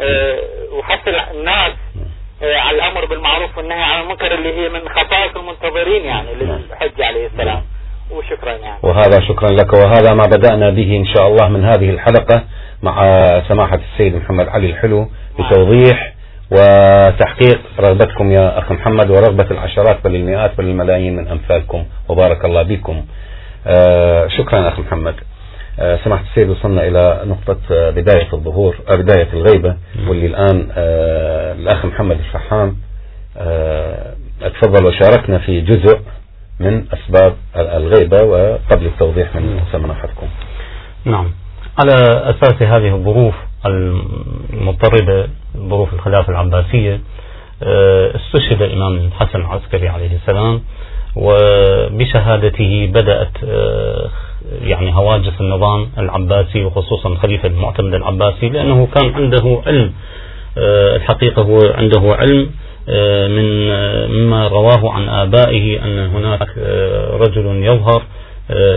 آه، 0.00 0.38
وحث 0.72 1.08
الناس 1.08 1.72
على 2.42 2.76
الأمر 2.76 3.04
بالمعروف 3.04 3.58
والنهي 3.58 3.82
عن 3.82 4.00
المنكر 4.00 4.34
اللي 4.34 4.52
هي 4.52 4.68
من 4.68 4.88
خصائص 4.88 5.36
المنتظرين 5.36 6.04
يعني 6.04 6.34
للحج 6.34 7.02
عليه 7.02 7.26
السلام 7.26 7.64
وشكرا 8.10 8.52
يعني. 8.52 8.78
وهذا 8.82 9.20
شكرا 9.28 9.48
لك. 9.50 9.72
وهذا 9.72 10.14
ما 10.14 10.22
بدأنا 10.26 10.70
به 10.70 10.96
إن 10.96 11.06
شاء 11.06 11.28
الله 11.28 11.48
من 11.48 11.64
هذه 11.64 11.90
الحلقة 11.90 12.44
مع 12.82 13.02
سماحة 13.48 13.78
السيد 13.92 14.16
محمد 14.16 14.48
علي 14.48 14.70
الحلو 14.70 15.08
بتوضيح 15.38 16.14
وتحقيق 16.50 17.60
رغبتكم 17.80 18.32
يا 18.32 18.58
أخ 18.58 18.72
محمد 18.72 19.10
ورغبة 19.10 19.50
العشرات 19.50 19.96
بل 20.04 20.14
المئات 20.14 20.58
بل 20.58 20.64
الملايين 20.64 21.16
من 21.16 21.28
أمثالكم. 21.28 21.84
وبارك 22.08 22.44
الله 22.44 22.62
بكم. 22.62 23.04
آه 23.66 24.26
شكرا 24.28 24.68
أخي 24.68 24.82
محمد. 24.82 25.14
آه 25.80 25.98
سمحت 26.04 26.24
السيد 26.30 26.48
وصلنا 26.48 26.88
إلى 26.88 27.20
نقطة 27.26 27.58
آه 27.70 27.90
بداية 27.90 28.28
الظهور 28.32 28.76
بداية 28.90 29.28
الغيبة. 29.32 29.76
واللي 30.08 30.26
الآن 30.26 30.68
الأخ 31.60 31.84
محمد 31.86 32.18
الفحام 32.18 32.76
آه 33.38 34.14
تفضل 34.40 34.86
وشاركنا 34.86 35.38
في 35.38 35.60
جزء 35.60 36.00
من 36.60 36.84
أسباب 36.92 37.34
الغيبة 37.56 38.22
وقبل 38.22 38.86
التوضيح 38.86 39.36
من 39.36 39.60
سمناحتكم 39.72 40.26
نعم. 41.04 41.30
على 41.78 41.94
أساس 42.30 42.62
هذه 42.62 42.94
الظروف 42.94 43.34
المضطربة 43.66 45.28
ظروف 45.56 45.92
الخلافة 45.92 46.32
العباسية 46.32 47.00
آه، 47.62 48.16
استشهد 48.16 48.62
الإمام 48.62 48.96
الحسن 48.96 49.40
العسكري 49.40 49.88
عليه 49.88 50.16
السلام 50.16 50.62
وبشهادته 51.16 52.86
بدأت 52.94 53.44
آه، 53.44 54.10
يعني 54.62 54.94
هواجس 54.94 55.40
النظام 55.40 55.88
العباسي 55.98 56.64
وخصوصا 56.64 57.08
الخليفة 57.08 57.48
المعتمد 57.48 57.94
العباسي 57.94 58.48
لأنه 58.48 58.88
كان 58.94 59.14
عنده 59.14 59.62
علم 59.66 59.92
الحقيقة 60.96 61.42
هو 61.42 61.58
عنده 61.74 62.00
علم 62.14 62.50
من 63.36 63.68
مما 64.08 64.48
رواه 64.48 64.92
عن 64.92 65.08
آبائه 65.08 65.84
أن 65.84 65.98
هناك 65.98 66.48
رجل 67.20 67.46
يظهر 67.46 68.02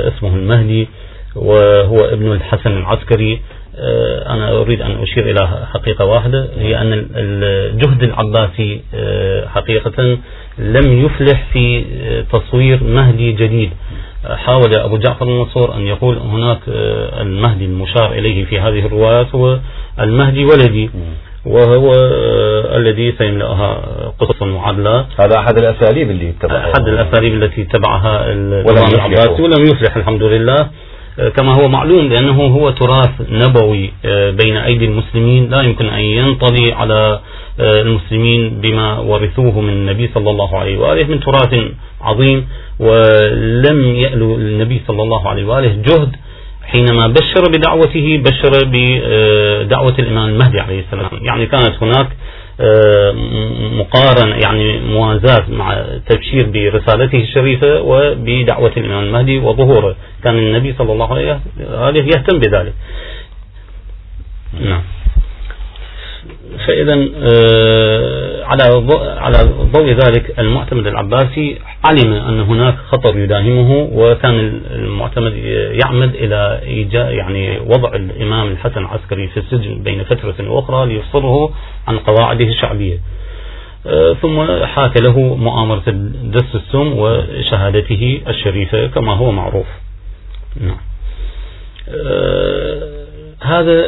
اسمه 0.08 0.36
المهدي 0.36 0.88
وهو 1.36 1.98
ابن 1.98 2.32
الحسن 2.32 2.78
العسكري. 2.78 3.42
آه، 3.76 4.34
أنا 4.34 4.52
أريد 4.52 4.82
أن 4.82 4.92
أشير 4.92 5.32
إلى 5.32 5.68
حقيقة 5.74 6.06
واحدة 6.06 6.50
هي 6.58 6.82
أن 6.82 7.08
الجهد 7.16 8.04
العباسي 8.04 8.82
آه، 8.96 9.48
حقيقة 9.48 10.18
لم 10.58 11.06
يفلح 11.06 11.46
في 11.54 11.86
آه، 12.02 12.22
تصوير 12.22 12.84
مهدي 12.84 13.32
جديد. 13.32 13.70
حاول 14.30 14.76
أبو 14.76 14.98
جعفر 14.98 15.26
المنصور 15.26 15.76
أن 15.76 15.88
يقول 15.88 16.18
هناك 16.18 16.60
المهدي 17.22 17.66
المشار 17.66 18.12
إليه 18.12 18.46
في 18.46 18.60
هذه 18.60 18.86
الروايات 18.86 19.36
هو 19.36 19.60
المهدي 20.00 20.46
ولدي. 20.46 20.90
وهو 21.46 21.92
الذي 22.76 23.14
سيملأها 23.18 23.82
قصصا 24.20 24.46
وعدلا 24.46 25.06
هذا 25.20 25.38
أحد 25.38 25.58
الأساليب 25.58 26.10
اللي 26.10 26.30
اتبعها 26.30 26.72
أحد 26.72 26.88
الأساليب 26.88 27.44
التي 27.44 27.62
اتبعها 27.62 28.32
النظام 28.32 28.94
العباسي 28.94 29.42
ولم 29.42 29.64
يفلح 29.64 29.96
الحمد 29.96 30.24
لله. 30.24 30.70
آه، 31.20 31.30
كما 31.30 31.54
هو 31.54 31.68
معلوم 31.68 32.10
لأنه 32.10 32.42
هو 32.42 32.70
تراث 32.70 33.10
نبوي 33.30 33.94
آه، 34.06 34.32
بين 34.32 34.58
أيدي 34.58 34.86
المسلمين. 34.86 35.50
لا 35.50 35.62
يمكن 35.62 35.86
أن 35.86 36.00
ينطلي 36.00 36.74
على 36.74 37.20
آه، 37.60 37.82
المسلمين 37.82 38.62
بما 38.62 39.00
ورثوه 39.00 39.62
من 39.62 39.70
النبي 39.70 40.10
صلى 40.14 40.30
الله 40.30 40.58
عليه 40.58 40.78
وآله 40.78 41.04
من 41.04 41.20
تراث 41.20 41.56
عظيم. 42.02 42.48
ولم 42.80 43.96
يألو 43.96 44.36
النبي 44.36 44.82
صلى 44.88 45.02
الله 45.04 45.28
عليه 45.28 45.46
وآله 45.46 45.82
جهد 45.88 46.16
حينما 46.64 47.08
بشر 47.08 47.50
بدعوته 47.52 48.24
بشر 48.26 48.52
بدعوة 48.66 49.96
الإمام 50.00 50.30
المهدي 50.30 50.60
عليه 50.60 50.80
السلام. 50.80 51.10
يعني 51.22 51.46
كانت 51.46 51.84
هناك 51.84 52.08
آه، 52.62 53.12
مقارنة 53.72 54.36
يعني 54.36 54.80
موازاة 54.80 55.46
مع 55.50 55.86
تبشير 56.10 56.50
برسالته 56.50 57.22
الشريفة 57.22 57.82
وبدعوة 57.82 58.72
الإمام 58.78 59.04
المهدي 59.04 59.38
وظهوره. 59.38 59.96
كان 60.24 60.38
النبي 60.38 60.76
صلى 60.78 60.94
الله 60.94 61.14
عليه 61.14 61.40
وسلم 61.60 62.08
يهتم 62.08 62.40
بذلك. 62.40 62.74
نعم. 64.60 64.82
فإذا 66.68 67.08
آه، 67.16 68.44
على 68.46 68.64
على 69.18 69.38
ضوء 69.74 69.88
ذلك 69.88 70.40
المعتمد 70.40 70.88
العباسي 70.88 71.58
علم 71.84 72.14
أن 72.14 72.40
هناك 72.40 72.76
خطر 72.76 73.18
يداهمه 73.18 73.90
وكان 73.94 74.62
المعتمد 74.72 75.34
يعمد 75.84 76.16
إلى 76.16 76.60
يعني 76.92 77.60
وضع 77.60 77.96
الإمام 77.96 78.48
الحسن 78.48 78.78
العسكري 78.78 79.28
في 79.28 79.38
السجن 79.38 79.84
بين 79.84 80.04
فترة 80.04 80.50
وأخرى 80.50 80.94
ليفصله 80.94 81.52
عن 81.88 81.98
قواعده 81.98 82.46
الشعبية. 82.46 83.00
آه، 83.88 84.14
ثم 84.14 84.66
حاك 84.66 84.98
له 84.98 85.20
مؤامرة 85.36 85.84
دس 86.24 86.56
السم 86.56 86.94
وشهادته 86.98 88.22
الشريفة 88.28 88.88
كما 88.88 89.14
هو 89.14 89.32
معروف. 89.32 89.68
نعم. 90.62 90.78
آه، 91.90 93.06
هذا 93.42 93.88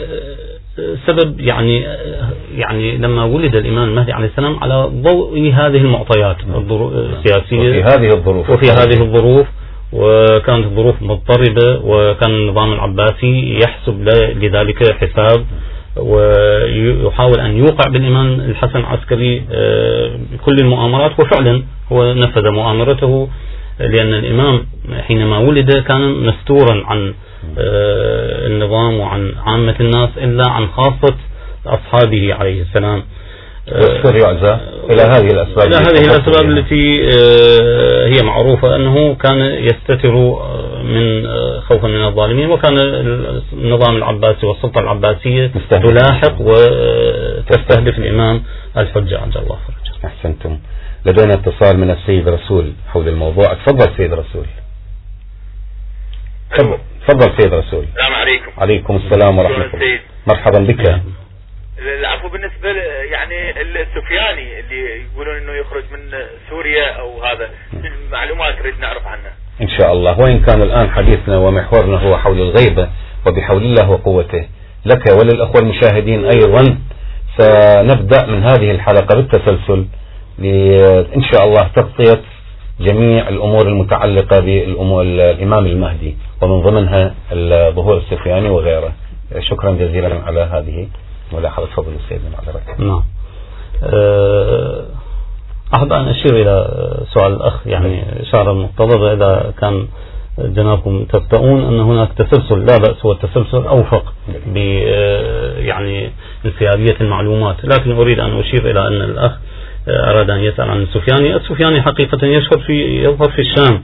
سبب 1.08 1.40
يعني 1.40 1.86
يعني 2.58 2.98
لما 2.98 3.24
ولد 3.24 3.56
الإمام 3.56 3.90
المهدي 3.90 4.12
عليه 4.12 4.28
السلام 4.28 4.60
على 4.60 4.90
ضوء 4.94 5.40
هذه 5.54 5.78
المعطيات 5.78 6.38
السياسية. 7.18 7.70
وفي 7.70 7.84
هذه 7.84 8.14
الظروف. 8.14 8.50
وفي 8.50 8.72
هذه 8.72 9.02
الظروف 9.02 9.48
وكانت 9.94 10.66
الظروف 10.66 11.02
مضطربة 11.02 11.80
وكان 11.84 12.32
النظام 12.32 12.74
العباسي 12.74 13.60
يحسب 13.64 14.10
لذلك 14.42 14.94
حساب 14.94 15.46
ويحاول 15.98 17.40
أن 17.40 17.58
يوقع 17.58 17.90
بالإمام 17.90 18.40
الحسن 18.40 18.80
العسكري 18.80 19.44
آه، 19.52 20.12
بكل 20.34 20.56
المؤامرات 20.62 21.12
وفعلا 21.20 21.64
هو 21.92 22.14
نفذ 22.14 22.50
مؤامرته. 22.50 23.28
لأن 23.80 24.14
الإمام 24.14 24.66
حينما 25.08 25.38
ولد 25.38 25.78
كان 25.78 26.02
مستورا 26.02 26.84
عن 26.86 27.14
آه، 27.58 28.48
النظام 28.48 29.00
وعن 29.00 29.32
عامة 29.46 29.76
الناس 29.80 30.10
إلا 30.18 30.50
عن 30.50 30.68
خاصة 30.68 31.16
أصحابه 31.66 32.34
عليه 32.34 32.62
السلام. 32.62 33.04
يكثر 33.68 34.16
يعزى 34.16 34.58
إلى 34.90 35.02
هذه 35.02 35.28
الأسباب 35.32 35.68
إلى 35.68 35.76
هذه 35.76 36.06
الأسباب 36.06 36.50
التي 36.50 37.04
آه، 37.04 38.08
هي 38.08 38.24
معروفة 38.24 38.76
أنه 38.76 39.16
كان 39.16 39.40
يستتر 39.40 40.14
آه، 40.14 40.82
من 40.84 41.28
خوفا 41.62 41.88
من 41.88 42.04
الظالمين 42.06 42.50
وكان 42.50 42.78
النظام 43.54 43.96
العباسي 43.96 44.46
والسلطة 44.46 44.80
العباسية 44.80 45.52
تلاحق 45.70 46.36
وتستهدف 46.40 47.98
الإمام 47.98 48.44
الحجة. 48.78 49.18
عجل 49.20 49.42
الله 49.42 49.58
فرجه. 49.68 50.06
أحسنتم. 50.06 50.60
لدينا 51.06 51.34
اتصال 51.34 51.80
من 51.80 51.92
السيد 51.92 52.30
رسول 52.30 52.74
حول 52.94 53.08
الموضوع. 53.08 53.54
تفضل 53.54 53.98
سيد 53.98 54.14
رسول. 54.14 54.46
تفضل. 56.52 56.78
تفضل 57.08 57.42
سيد 57.42 57.54
رسول. 57.54 57.86
السلام 57.94 58.14
عليكم. 58.14 58.52
عليكم 58.58 58.96
السلام 58.96 59.40
ورحمة 59.40 59.66
الله. 59.74 60.00
مرحبا 60.28 60.60
بك. 60.60 61.02
العفو 62.00 62.30
بالنسبة 62.30 62.70
يعني 63.12 63.62
السفياني 63.62 64.60
اللي 64.60 65.06
يقولون 65.14 65.36
إنه 65.38 65.52
يخرج 65.52 65.84
من 65.92 66.12
سوريا 66.50 66.92
أو 66.92 67.24
هذا 67.24 67.50
المعلومات 67.74 68.60
نريد 68.60 68.80
نعرف 68.80 69.08
عنه؟ 69.08 69.32
إن 69.62 69.70
شاء 69.70 69.94
الله. 69.94 70.20
وإن 70.20 70.40
كان 70.42 70.62
الآن 70.62 70.90
حديثنا 70.92 71.38
ومحورنا 71.38 71.98
هو 71.98 72.18
حول 72.18 72.42
الغيبة 72.42 72.90
وبحول 73.28 73.64
الله 73.64 73.90
وقوته 73.90 74.48
لك 74.86 75.06
وللأخوة 75.12 75.62
المشاهدين 75.62 76.26
أيضا 76.26 76.78
سنبدأ 77.38 78.26
من 78.26 78.44
هذه 78.44 78.72
الحلقة 78.72 79.16
بالتسلسل 79.16 79.86
إن 81.16 81.24
شاء 81.34 81.44
الله 81.46 81.68
تغطية 81.76 82.22
جميع 82.80 83.30
الأمور 83.30 83.68
المتعلقة 83.68 84.40
بالإمام 84.40 85.66
المهدي 85.66 86.18
ومن 86.42 86.62
ضمنها 86.62 87.16
الظهور 87.32 87.98
السفياني 87.98 88.50
وغيره. 88.50 88.92
شكرا 89.40 89.72
جزيلا 89.72 90.24
على 90.26 90.42
هذه 90.42 90.88
ملاحظة 91.34 91.66
فضل 91.66 91.92
سيدنا 92.10 92.30
معذرة 92.30 92.62
نعم. 92.78 93.04
أه، 93.84 94.86
أحب 95.76 95.94
أن 95.94 96.08
أشير 96.08 96.42
إلى 96.42 96.68
سؤال 97.14 97.34
الأخ 97.34 97.68
يعني 97.68 98.22
إشارة 98.22 98.52
المقتضبة 98.52 99.14
إذا 99.14 99.54
كان 99.62 99.88
جنابكم 100.40 101.06
تفتؤون 101.06 101.62
أن 101.66 101.80
هناك 101.80 102.10
تسلسل 102.14 102.60
لا 102.66 102.78
بأس 102.78 103.06
هو 103.06 103.12
التسلسل 103.12 103.68
أوفق 103.68 104.14
ب 104.46 104.58
أه، 104.58 105.60
يعني 105.60 106.12
انسيابية 106.46 106.96
المعلومات. 107.02 107.56
لكن 107.66 107.92
أريد 107.92 108.20
أن 108.20 108.40
أشير 108.40 108.72
إلى 108.72 108.88
أن 108.88 109.02
الأخ 109.02 109.40
أراد 109.88 110.30
أن 110.30 110.40
يسأل 110.40 110.70
عن 110.70 110.82
السفياني 110.82 111.36
السفياني 111.36 111.82
حقيقة 111.82 112.28
يشهر 112.28 112.60
في 112.68 113.04
يظهر 113.04 113.32
في 113.32 113.40
الشام 113.40 113.82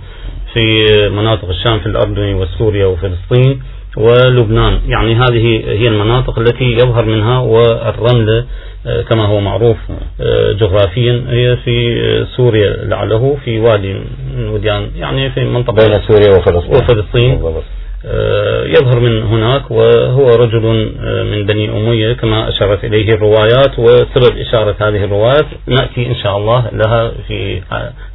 في 0.54 0.86
مناطق 1.10 1.50
الشام 1.50 1.80
في 1.80 1.86
الأردن 1.86 2.34
وسوريا 2.34 2.86
وفلسطين 2.86 3.62
ولبنان. 3.98 4.80
يعني 4.88 5.16
هذه 5.16 5.64
هي 5.68 5.88
المناطق 5.88 6.40
التي 6.40 6.66
يظهر 6.74 7.06
منها 7.06 7.40
والرملة 7.40 8.46
آه، 8.88 9.02
كما 9.02 9.26
هو 9.26 9.40
معروف 9.40 9.78
آه، 10.22 10.52
جغرافيا 10.52 11.26
هي 11.30 11.58
في 11.66 12.26
سوريا 12.38 12.70
لعله 12.86 13.38
في 13.46 13.60
وادي 13.60 13.94
من 14.38 14.48
وديان 14.50 14.92
يعني 14.96 15.30
في 15.32 15.46
منطقة 15.46 15.74
بين 15.74 16.02
سوريا 16.08 16.38
وفلسطين, 16.38 16.76
وفلسطين. 16.76 17.34
يظهر 18.66 19.00
من 19.00 19.24
هناك 19.24 19.72
وهو 19.72 20.30
رجل 20.30 20.94
آه، 21.04 21.24
من 21.24 21.46
بني 21.46 21.70
أمية 21.70 22.14
كما 22.14 22.50
أشارت 22.50 22.84
إليه 22.84 23.14
الروايات 23.14 23.80
وسبب 23.80 24.38
إشارة 24.38 24.76
هذه 24.80 25.04
الروايات 25.04 25.46
نأتي 25.68 26.08
إن 26.08 26.16
شاء 26.16 26.38
الله 26.38 26.70
لها 26.72 27.12
في 27.28 27.62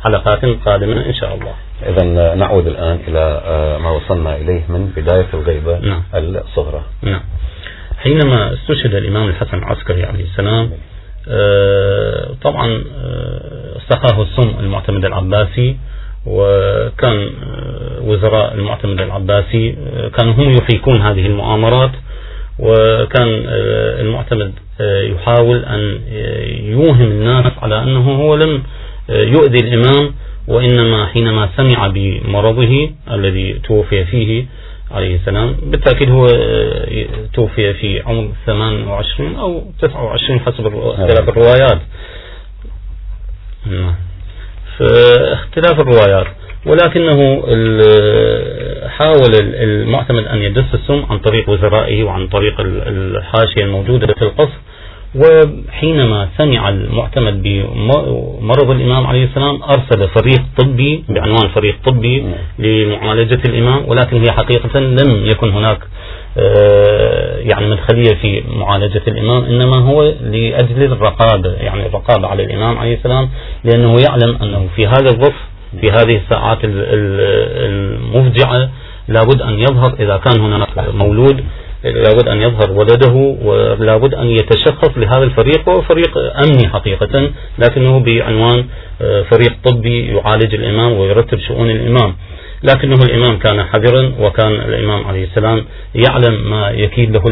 حلقات 0.04 0.44
قادمة 0.44 1.06
إن 1.06 1.14
شاء 1.14 1.34
الله. 1.34 1.52
إذا 1.86 2.34
نعود 2.34 2.66
الآن 2.66 2.98
إلى 3.08 3.42
آه، 3.44 3.78
ما 3.78 3.90
وصلنا 3.90 4.36
إليه 4.36 4.62
من 4.68 4.92
بداية 4.96 5.26
الغيبة 5.34 5.78
نعم. 5.78 6.02
الصغرى. 6.14 6.82
نعم. 7.02 7.20
حينما 7.98 8.54
استشهد 8.54 8.94
الإمام 8.94 9.28
الحسن 9.28 9.58
العسكري 9.58 10.04
عليه 10.04 10.24
السلام 10.24 10.70
طبعا 12.42 12.84
سقاه 13.88 14.22
السم 14.22 14.54
المعتمد 14.60 15.04
العباسي 15.04 15.76
وكان 16.26 17.30
وزراء 18.00 18.54
المعتمد 18.54 19.00
العباسي 19.00 19.76
كانوا 20.16 20.32
هم 20.34 20.50
يحيكون 20.50 21.00
هذه 21.00 21.26
المؤامرات 21.26 21.90
وكان 22.58 23.28
المعتمد 24.00 24.52
يحاول 24.80 25.64
أن 25.64 26.00
يوهم 26.64 27.02
الناس 27.02 27.52
على 27.62 27.82
أنه 27.82 28.10
هو 28.14 28.34
لم 28.34 28.62
يؤذي 29.08 29.58
الإمام 29.58 30.14
وإنما 30.48 31.06
حينما 31.06 31.48
سمع 31.56 31.86
بمرضه 31.86 32.90
الذي 33.10 33.52
توفي 33.52 34.04
فيه 34.04 34.46
عليه 34.90 35.16
السلام 35.16 35.56
بالتأكيد 35.62 36.10
هو 36.10 36.26
توفي 37.34 37.74
في 37.74 38.02
عمر 38.06 38.28
28 38.46 39.36
أو 39.36 39.62
29 39.82 40.40
حسب 40.40 40.66
اختلاف 40.66 41.28
الروايات 41.28 41.78
نعم. 43.66 43.94
فاختلاف 44.78 45.80
الروايات 45.80 46.26
ولكنه 46.66 47.42
حاول 48.88 49.34
المعتمد 49.40 50.24
أن 50.26 50.42
يدس 50.42 50.64
السم 50.74 51.04
عن 51.10 51.18
طريق 51.18 51.48
وزرائه 51.50 52.04
وعن 52.04 52.26
طريق 52.28 52.54
الحاشية 52.60 53.64
الموجودة 53.64 54.06
في 54.14 54.22
القصر. 54.22 54.58
وحينما 55.14 56.28
سمع 56.38 56.68
المعتمد 56.68 57.42
بمرض 57.42 58.70
الإمام 58.70 59.06
عليه 59.06 59.24
السلام 59.24 59.62
أرسل 59.62 60.08
فريق 60.08 60.42
طبي 60.58 61.04
بعنوان 61.08 61.48
فريق 61.48 61.74
طبي 61.84 62.24
لمعالجة 62.58 63.40
الإمام 63.48 63.88
ولكن 63.88 64.16
هي 64.16 64.32
حقيقة 64.32 64.80
لم 64.80 65.26
يكن 65.26 65.50
هناك 65.50 65.78
يعني 67.48 67.66
مدخلية 67.66 68.14
في 68.22 68.42
معالجة 68.48 69.02
الإمام 69.08 69.44
إنما 69.44 69.78
هو 69.78 70.02
لأجل 70.20 70.82
الرقابة 70.82 71.52
يعني 71.52 71.86
الرقابة 71.86 72.28
على 72.28 72.44
الإمام 72.44 72.78
عليه 72.78 72.94
السلام 72.94 73.28
لأنه 73.64 73.96
يعلم 74.08 74.36
أنه 74.42 74.68
في 74.76 74.86
هذا 74.86 75.10
الظرف 75.10 75.36
في 75.80 75.90
هذه 75.90 76.16
الساعات 76.24 76.58
المفجعة 77.64 78.70
لابد 79.08 79.42
أن 79.42 79.58
يظهر 79.58 79.94
إذا 80.00 80.16
كان 80.16 80.40
هناك 80.40 80.68
مولود 80.94 81.44
لابد 81.84 82.28
أن 82.28 82.42
يظهر 82.42 82.70
ولده 82.72 83.36
ولابد 83.44 84.14
أن 84.14 84.26
يتشخص 84.26 84.90
لهذا 84.96 85.24
الفريق 85.24 85.68
وهو 85.68 85.82
فريق 85.82 86.18
أمني 86.18 86.68
حقيقة 86.68 87.30
لكنه 87.58 88.00
بعنوان 88.00 88.64
آه، 89.02 89.22
فريق 89.22 89.52
طبي 89.64 90.06
يعالج 90.06 90.54
الإمام 90.54 90.92
ويرتب 90.92 91.38
شؤون 91.38 91.70
الإمام. 91.70 92.14
لكنه 92.64 93.04
الإمام 93.04 93.38
كان 93.38 93.62
حذرا 93.62 94.12
وكان 94.20 94.52
الإمام 94.52 95.06
عليه 95.06 95.24
السلام 95.24 95.64
يعلم 95.94 96.50
ما 96.50 96.70
يكيد 96.70 97.10
له 97.10 97.22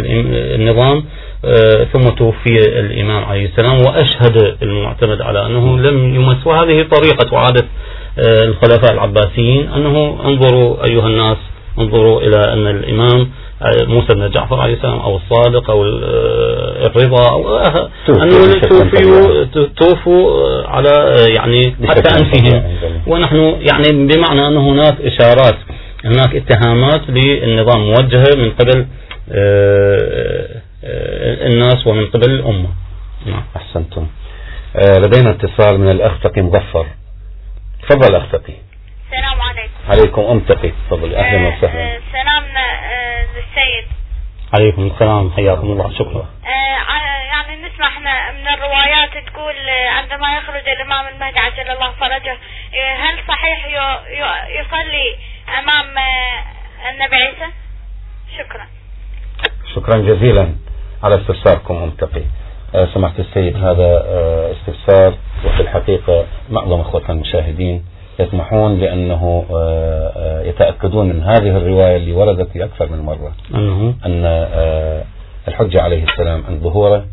النظام 0.54 1.04
آه، 1.44 1.84
ثم 1.92 2.00
توفي 2.00 2.58
الإمام 2.80 3.24
عليه 3.24 3.46
السلام 3.46 3.78
وأشهد 3.86 4.56
المعتمد 4.62 5.20
على 5.20 5.46
أنه 5.46 5.78
لم 5.78 6.14
يمس. 6.14 6.46
وهذه 6.46 6.82
طريقة 6.82 7.34
وعادة 7.34 7.64
آه، 8.18 8.44
الخلفاء 8.44 8.92
العباسيين 8.92 9.68
أنه 9.68 10.18
انظروا 10.24 10.84
أيها 10.84 11.06
الناس 11.06 11.36
انظروا 11.78 12.20
إلى 12.20 12.52
أن 12.52 12.66
الإمام 12.66 13.28
موسى 13.88 14.14
بن 14.14 14.30
جعفر 14.30 14.60
عليه 14.60 14.74
السلام 14.74 14.98
أو 14.98 15.16
الصادق 15.16 15.70
أو 15.70 15.84
الرضا 15.84 17.30
أو 17.30 17.58
أنه 18.08 18.60
توفوا 18.60 19.64
توفوا 19.76 20.30
على 20.72 20.90
يعني 21.36 21.76
حتى 21.88 22.10
أنفهم 22.18 22.76
ونحن 23.06 23.36
يعني 23.70 24.06
بمعنى 24.06 24.46
أن 24.46 24.56
هناك 24.56 25.00
إشارات 25.00 25.56
هناك 26.04 26.36
اتهامات 26.36 27.02
للنظام 27.10 27.80
موجهة 27.80 28.34
من 28.36 28.50
قبل 28.50 28.86
آه، 29.32 30.62
آه، 30.84 31.46
الناس 31.48 31.86
ومن 31.86 32.06
قبل 32.06 32.30
الأمة. 32.30 32.68
نعم. 33.26 33.42
أحسنتم. 33.56 34.06
آه، 34.76 34.98
لدينا 34.98 35.30
اتصال 35.30 35.80
من 35.80 35.90
الأخ 35.90 36.20
تقي 36.20 36.42
مظفر 36.42 36.86
تفضل 37.88 38.14
أخ 38.14 38.22
تقي 38.32 38.54
السلام 39.06 39.40
عليكم. 39.40 39.72
عليكم 39.88 40.22
أم 40.22 40.40
تقي 40.40 40.72
تفضلي 40.88 41.16
أهلا 41.16 41.48
وسهلا. 41.48 41.98
سلامنا 42.12 42.66
للسيد 43.36 43.86
عليكم 44.54 44.90
السلام. 44.94 45.30
حياكم 45.30 45.66
الله. 45.72 45.92
شكرا. 45.98 46.26
نسمع 47.82 47.88
إحنا 47.88 48.32
من 48.32 48.48
الروايات 48.48 49.10
تقول 49.26 49.54
عندما 49.88 50.36
يخرج 50.36 50.68
الإمام 50.68 51.14
المهدي 51.14 51.38
عجل 51.38 51.70
الله 51.70 51.92
فرجه 51.92 52.36
هل 52.98 53.18
صحيح 53.28 53.66
يصلي 54.60 55.16
أمام 55.58 55.86
النبي 56.90 57.16
عيسى؟ 57.16 57.52
شكرا. 58.38 58.66
شكرا 59.74 59.98
جزيلا 59.98 60.54
على 61.02 61.14
استفساركم 61.20 61.74
أم 61.74 61.90
تقي 61.90 62.22
آه، 62.74 62.88
سمعت 62.94 63.20
السيد 63.20 63.56
هذا 63.56 64.04
آه، 64.06 64.52
استفسار 64.52 65.14
وفي 65.44 65.60
الحقيقة 65.60 66.26
معظم 66.50 66.80
اخوتنا 66.80 67.12
المشاهدين 67.12 67.84
يسمحون 68.18 68.78
لأنه 68.78 69.46
آه، 69.54 70.42
يتأكدون 70.42 71.08
من 71.08 71.22
هذه 71.22 71.56
الرواية 71.56 71.96
اللي 71.96 72.12
وردت 72.12 72.50
في 72.52 72.64
أكثر 72.64 72.88
من 72.88 72.98
مرة. 72.98 73.32
أن 74.06 74.26
الحجة 75.48 75.82
عليه 75.82 76.04
السلام 76.04 76.44
عند 76.48 76.62
ظهوره 76.62 77.04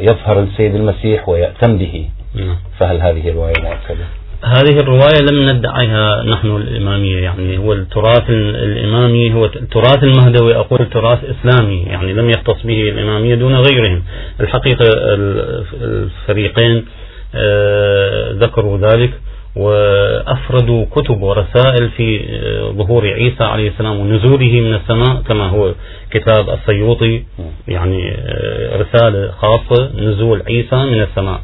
يظهر 0.00 0.40
السيد 0.40 0.74
المسيح 0.74 1.28
ويأتم 1.28 1.78
به 1.78 2.08
نعم. 2.34 2.56
فهل 2.78 3.00
هذه 3.00 3.32
رواية 3.32 3.54
مؤكدة؟ 3.62 4.04
هذه 4.44 4.80
الرواية 4.80 5.20
لم 5.30 5.50
ندعيها 5.50 6.22
نحن 6.22 6.56
الإمامية 6.56 7.18
يعني 7.22 7.58
هو 7.58 7.72
التراث 7.72 8.30
الإمامي 8.30 9.34
هو 9.34 9.44
التراث 9.44 10.04
المهدوي 10.04 10.56
أقول 10.56 10.90
تراث 10.90 11.18
إسلامي 11.24 11.82
يعني 11.82 12.12
لم 12.12 12.30
يختص 12.30 12.62
به 12.64 12.88
الإمامية 12.88 13.34
دون 13.34 13.54
غيرهم 13.54 14.02
الحقيقة 14.40 14.84
الفريقين 15.82 16.84
آه، 17.34 18.32
ذكروا 18.32 18.78
ذلك 18.78 19.10
وأفردوا 19.56 20.84
كتب 20.90 21.22
ورسائل 21.22 21.90
في 21.96 22.20
آه، 22.30 22.70
ظهور 22.72 23.06
عيسى 23.06 23.44
عليه 23.44 23.68
السلام 23.68 23.96
ونزوله 24.00 24.60
من 24.60 24.74
السماء 24.74 25.22
كما 25.28 25.48
هو 25.48 25.74
كتاب 26.10 26.50
السيوطي 26.50 27.22
يعني 27.68 28.10
آه، 28.14 28.76
رسالة 28.82 29.30
خاصة 29.30 29.90
نزول 29.98 30.42
عيسى 30.48 30.76
من 30.76 31.00
السماء. 31.02 31.40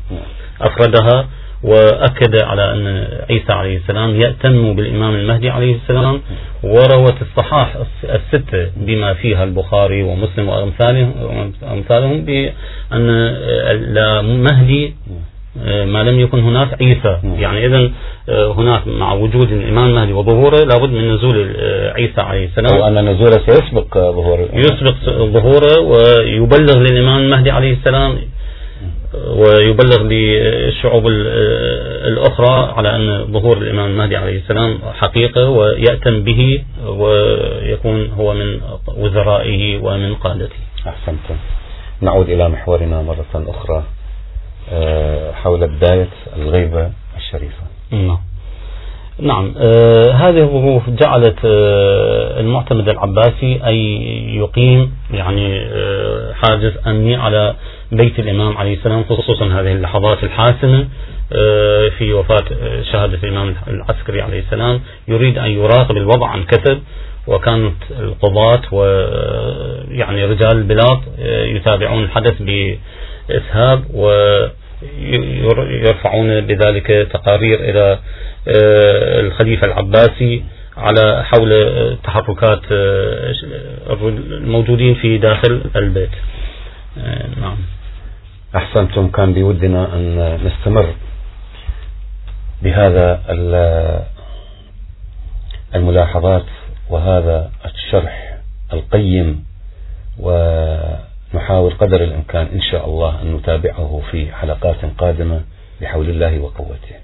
أفردها 0.61 1.29
وأكد 1.63 2.43
على 2.43 2.73
أن 2.73 3.09
عيسى 3.31 3.53
عليه 3.53 3.77
السلام 3.77 4.21
يأتم 4.21 4.75
بالإمام 4.77 5.15
المهدي 5.15 5.51
عليه 5.51 5.75
السلام 5.77 6.21
وروت 6.63 7.15
الصحاح 7.23 7.77
الستة 8.05 8.71
بما 8.77 9.15
فيها 9.15 9.45
البخاري 9.45 10.03
ومسلم 10.03 10.49
وأمثالهم 10.49 12.25
بأن 12.25 13.07
لا 13.95 14.23
مهدي 14.23 14.95
ما 15.67 16.03
لم 16.03 16.21
يكن 16.21 16.41
هناك 16.41 16.83
عيسى. 16.83 17.19
يعني 17.39 17.67
إذا 17.67 17.91
هناك 18.29 18.89
مع 18.89 19.13
وجود 19.13 19.53
الإمام 19.53 19.89
المهدي 19.89 20.13
وظهوره 20.13 20.65
لابد 20.65 20.91
من 20.91 21.15
نزول 21.15 21.57
عيسى 21.97 22.21
عليه 22.21 22.47
السلام. 22.47 22.75
أو 22.75 22.89
أن 22.89 23.09
نزوله 23.09 23.39
سيسبق 23.47 23.99
ظهوره 23.99 24.49
يسبق 24.53 24.95
ظهوره 25.09 25.81
ويبلغ 25.81 26.79
للإمام 26.79 27.19
المهدي 27.23 27.51
عليه 27.51 27.73
السلام 27.73 28.19
ويبلغ 29.15 30.03
للشعوب 30.03 31.07
الأخرى 32.07 32.73
على 32.77 32.97
أن 32.97 33.33
ظهور 33.33 33.57
الإمام 33.59 33.91
المهدي 33.91 34.17
عليه 34.17 34.39
السلام 34.39 34.79
حقيقة 34.95 35.49
ويأتم 35.49 36.25
به 36.25 36.63
ويكون 36.87 38.11
هو 38.11 38.35
من 38.35 38.61
وزرائه 38.97 39.79
ومن 39.83 40.15
قادته. 40.15 40.57
أحسنتم. 40.89 41.37
نعود 42.01 42.29
إلى 42.29 42.49
محورنا 42.49 43.03
مرة 43.03 43.45
أخرى. 43.49 43.77
آه، 43.77 43.94
حول 45.33 45.67
بداية 45.67 46.09
الغيبة 46.37 46.91
الشريفة. 47.17 47.63
نعم. 47.91 48.19
نعم 49.19 49.55
آه 49.59 50.11
هذه 50.13 50.43
الظروف 50.43 50.91
جعلت 50.91 51.37
آه 51.45 52.41
المعتمد 52.41 52.89
العباسي 52.89 53.61
أي 53.67 53.79
يقيم 54.37 54.95
يعني 55.11 55.59
آه 55.61 56.33
حاجز 56.33 56.73
أمني 56.87 57.17
على 57.17 57.55
بيت 57.93 58.19
الإمام 58.19 58.57
عليه 58.59 58.75
السلام 58.75 59.05
خصوصا 59.05 59.47
هذه 59.47 59.73
اللحظات 59.73 60.25
الحاسمة 60.25 60.89
آه، 61.33 61.89
في 61.99 62.13
وفاة 62.13 62.45
آه، 62.63 62.83
شهادة 62.93 63.19
الإمام 63.25 63.55
العسكري 63.69 64.23
عليه 64.23 64.41
السلام. 64.41 64.81
يريد 65.09 65.39
أن 65.39 65.51
يراقب 65.51 65.97
الوضع 65.97 66.27
عن 66.29 66.43
كثب 66.45 66.79
وكانت 67.27 67.75
القضاة 68.01 68.63
ويعني 68.73 70.25
رجال 70.25 70.53
البلاد 70.59 71.01
آه، 71.21 71.45
يتابعون 71.45 72.03
الحدث 72.05 72.41
بإسهاب 73.29 73.85
ويرفعون 74.83 76.41
بذلك 76.41 76.87
تقارير 77.13 77.61
إلى 77.61 77.99
الخليفة 79.27 79.67
العباسي 79.67 80.45
على 80.77 81.25
حول 81.25 81.51
تحركات 82.05 82.61
الموجودين 84.31 84.95
في 84.95 85.19
داخل 85.19 85.63
البيت. 85.77 86.11
نعم. 87.41 87.57
أحسنتم. 88.57 89.09
كان 89.11 89.35
بودنا 89.35 89.95
أن 89.97 90.39
نستمر 90.45 90.95
بهذا 92.63 93.21
الملاحظات 95.75 96.45
وهذا 96.91 97.51
الشرح 97.65 98.39
القيم 98.73 99.45
ونحاول 101.35 101.73
قدر 101.73 102.05
الإمكان 102.05 102.47
إن 102.55 102.61
شاء 102.61 102.87
الله 102.87 103.23
أن 103.23 103.35
نتابعه 103.35 104.03
في 104.11 104.33
حلقات 104.33 104.77
قادمة 104.99 105.41
بحول 105.81 106.11
الله 106.11 106.39
وقوته. 106.39 106.97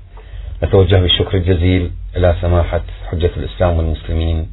نتوجه 0.62 0.96
بالشكر 0.96 1.36
الجزيل 1.36 1.90
إلى 2.16 2.36
سماحة 2.40 2.80
حجة 3.10 3.30
الإسلام 3.36 3.78
والمسلمين 3.78 4.50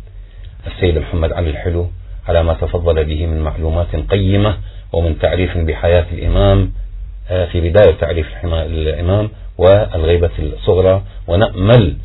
السيد 0.67 0.97
محمد 0.97 1.33
علي 1.33 1.49
الحلو 1.49 1.87
على 2.27 2.43
ما 2.43 2.53
تفضل 2.53 3.05
به 3.05 3.25
من 3.25 3.41
معلومات 3.41 3.95
قيمة 3.95 4.57
ومن 4.93 5.19
تعريف 5.19 5.57
بحياة 5.57 6.05
الإمام 6.11 6.71
آه، 7.29 7.45
في 7.45 7.69
بداية 7.69 7.95
تعريف 7.95 8.27
الإمام 8.43 9.29
والغيبة 9.57 10.31
الصغرى. 10.39 11.03
ونأمل 11.27 11.97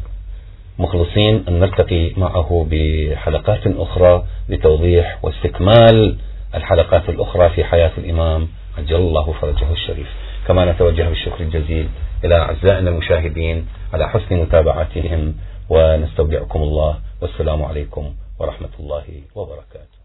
مخلصين 0.79 1.45
أن 1.49 1.61
نلتقي 1.61 2.11
معه 2.17 2.67
بحلقات 2.71 3.67
أخرى 3.67 4.25
لتوضيح 4.49 5.19
واستكمال 5.23 6.17
الحلقات 6.55 7.09
الأخرى 7.09 7.51
في 7.51 7.65
حياة 7.65 7.93
الإمام 7.99 8.49
عجل 8.79 8.97
الله 8.97 9.33
فرجه 9.33 9.73
الشريف. 9.73 10.09
كما 10.49 10.73
نتوجه 10.73 11.09
بالشكر 11.09 11.41
الجزيل 11.41 11.89
إلى 12.25 12.35
أعزائنا 12.35 12.91
المشاهدين 12.91 13.69
على 13.93 14.09
حسن 14.09 14.37
متابعتهم 14.37 15.35
ونستودعكم 15.71 16.63
الله 16.63 16.99
والسلام 17.23 17.63
عليكم 17.63 18.15
ورحمة 18.39 18.71
الله 18.81 19.05
وبركاته. 19.35 20.02